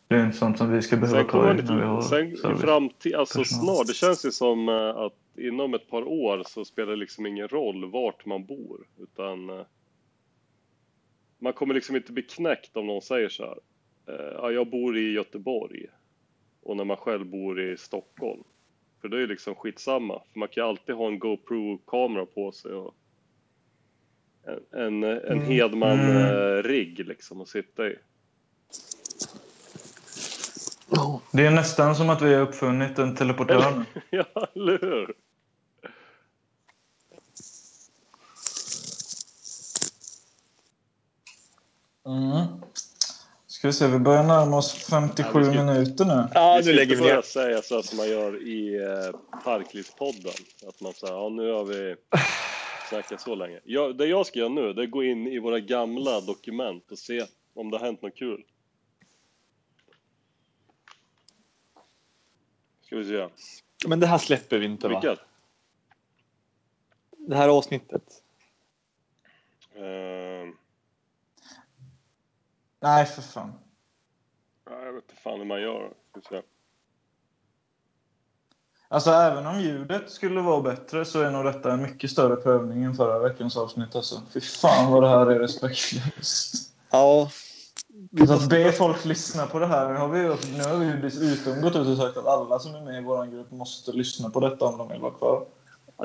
[0.09, 2.32] Det är inte sånt som vi ska behöva Sen ta i när vi har sen
[2.32, 2.61] i service.
[2.61, 3.74] framtid, alltså personal.
[3.76, 7.26] snart, det känns ju som eh, att inom ett par år så spelar det liksom
[7.26, 9.64] ingen roll vart man bor, utan eh,
[11.38, 13.57] man kommer liksom inte bli knäckt om någon säger så här, eh,
[14.07, 15.86] ja, jag bor i Göteborg
[16.62, 18.44] och när man själv bor i Stockholm.
[19.00, 22.53] För det är ju liksom skitsamma, för man kan ju alltid ha en GoPro-kamera på
[22.53, 22.94] sig och
[24.46, 25.44] en, en, en Mm.
[25.44, 27.96] Hedman-rigg liksom att sitta i.
[31.32, 35.14] Det är nästan som att vi har uppfunnit en teleportör ja, eller hur?
[42.07, 42.51] Mm.
[43.63, 46.29] Ska vi se, vi börjar närma oss 57 Ja, ska- minuter nu.
[46.35, 47.23] Ja, nu ska lägger vi ner.
[47.23, 50.33] säga så här som man gör i eh, Parklivspodden.
[50.69, 51.97] Att man säger, ja nu har vi
[52.89, 53.61] snackat så länge.
[53.65, 56.93] Jag, det jag ska göra nu, det är att gå in i våra gamla dokument
[56.93, 58.45] och se om det har hänt något kul.
[62.87, 63.29] Ska vi se.
[63.89, 65.01] Men det här släpper vi inte va?
[65.01, 65.19] Vilket?
[67.29, 68.23] Det här avsnittet.
[69.75, 70.32] Eh,
[72.83, 73.53] Nej, för fan.
[74.70, 75.91] ja, jag vet inte fan hur man gör.
[76.30, 76.43] Vi.
[78.89, 82.85] Alltså även om ljudet skulle vara bättre så är nog detta en mycket större prövning
[82.85, 83.97] än förra veckans avsnitt.
[83.97, 84.20] Alltså.
[84.35, 86.55] Fy fan vad det här är respektlöst.
[86.91, 87.30] Ja.
[88.26, 89.89] Så att be folk lyssna på det här.
[89.93, 92.59] Nu har vi, ju- nu har vi ju dessutom gått ut och sagt att alla
[92.59, 95.47] som är med i vår grupp måste lyssna på detta om de vill vara kvar.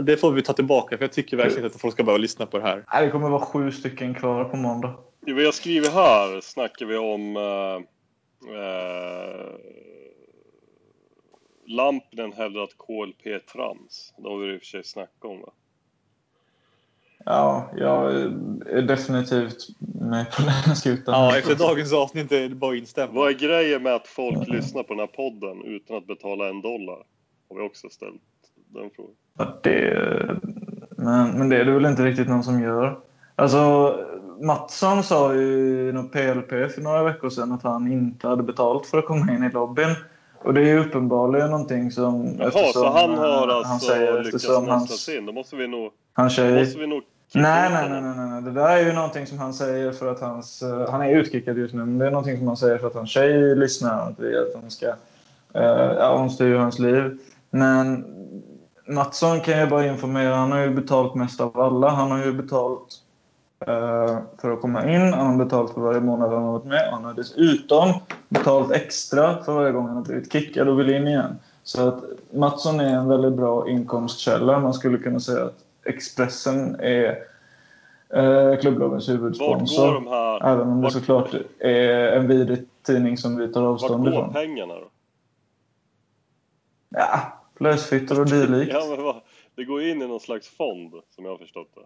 [0.01, 2.45] Det får vi ta tillbaka för jag tycker verkligen inte att folk ska behöva lyssna
[2.45, 2.86] på det här.
[2.93, 4.93] Nej, det kommer vara sju stycken kvar på måndag.
[5.28, 7.82] Det vi har skrivit här snackar vi om uh,
[8.53, 9.55] uh,
[11.65, 14.13] Lampinen hävdar att KLP är trams.
[14.17, 15.49] Det har vi i och för sig snackat om va?
[17.25, 18.15] Ja, jag
[18.69, 19.67] är definitivt
[20.01, 21.13] med på den skutan.
[21.13, 23.13] Ja, efter dagens avsnitt är det bara att instämma.
[23.13, 26.61] Vad är grejen med att folk lyssnar på den här podden utan att betala en
[26.61, 27.03] dollar?
[27.49, 28.21] Har vi också ställt
[28.67, 29.15] den frågan.
[29.38, 30.39] Ja, det,
[30.97, 33.07] men, men det är det väl inte riktigt någon som gör.
[33.39, 33.93] Alltså,
[34.41, 38.85] Mattsson sa ju i något PLP för några veckor sedan att han inte hade betalt
[38.85, 39.95] för att komma in i lobbyn.
[40.43, 42.35] Och det är ju uppenbarligen någonting som...
[42.39, 45.25] Jaha, så han eh, har han alltså säger, lyckats hans, in?
[45.25, 45.91] Då måste vi nog...
[46.13, 46.59] hans Då tjej...
[46.59, 48.41] måste vi nog Nej, nej, nej, nej, nej.
[48.41, 50.61] Det där är ju någonting som han säger för att hans...
[50.61, 52.93] eh, han är utkickad just nu, men det är någonting som han säger för att
[52.93, 54.88] hans tjej lyssnar och vill att han ska...
[55.55, 57.17] Uh, ja, hon styr hans liv.
[57.49, 58.05] Men
[58.88, 61.89] Mattsson kan jag bara informera, han har ju betalt mest av alla.
[61.89, 63.07] Han har ju betalt eh,
[64.41, 66.89] för att komma in, han har betalt för varje månad han har varit med.
[66.91, 67.93] Han har dessutom
[68.30, 71.39] betalt extra för varje gång han har blivit kickad och vill in igen.
[71.64, 72.03] Så att
[72.34, 74.60] Mattsson är en väldigt bra inkomstkälla.
[74.60, 77.24] Man skulle kunna säga att Expressen är
[78.10, 79.88] eh, klubblagens Vart huvudsponsor.
[79.88, 80.45] går de här...
[80.53, 84.14] Även om det vart- såklart är en vidrig tidning som vi tar Vart avstånd går
[84.14, 84.34] ifrån.
[84.34, 84.88] pengarna då?
[86.89, 87.20] Ja,
[87.60, 88.72] lösfittor och dylikt.
[88.74, 89.22] Ja, men
[89.55, 91.82] det går in i någon slags fond, som jag har förstått det.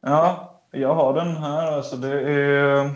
[0.00, 1.72] Ja, jag har den här.
[1.72, 2.90] Alltså det är...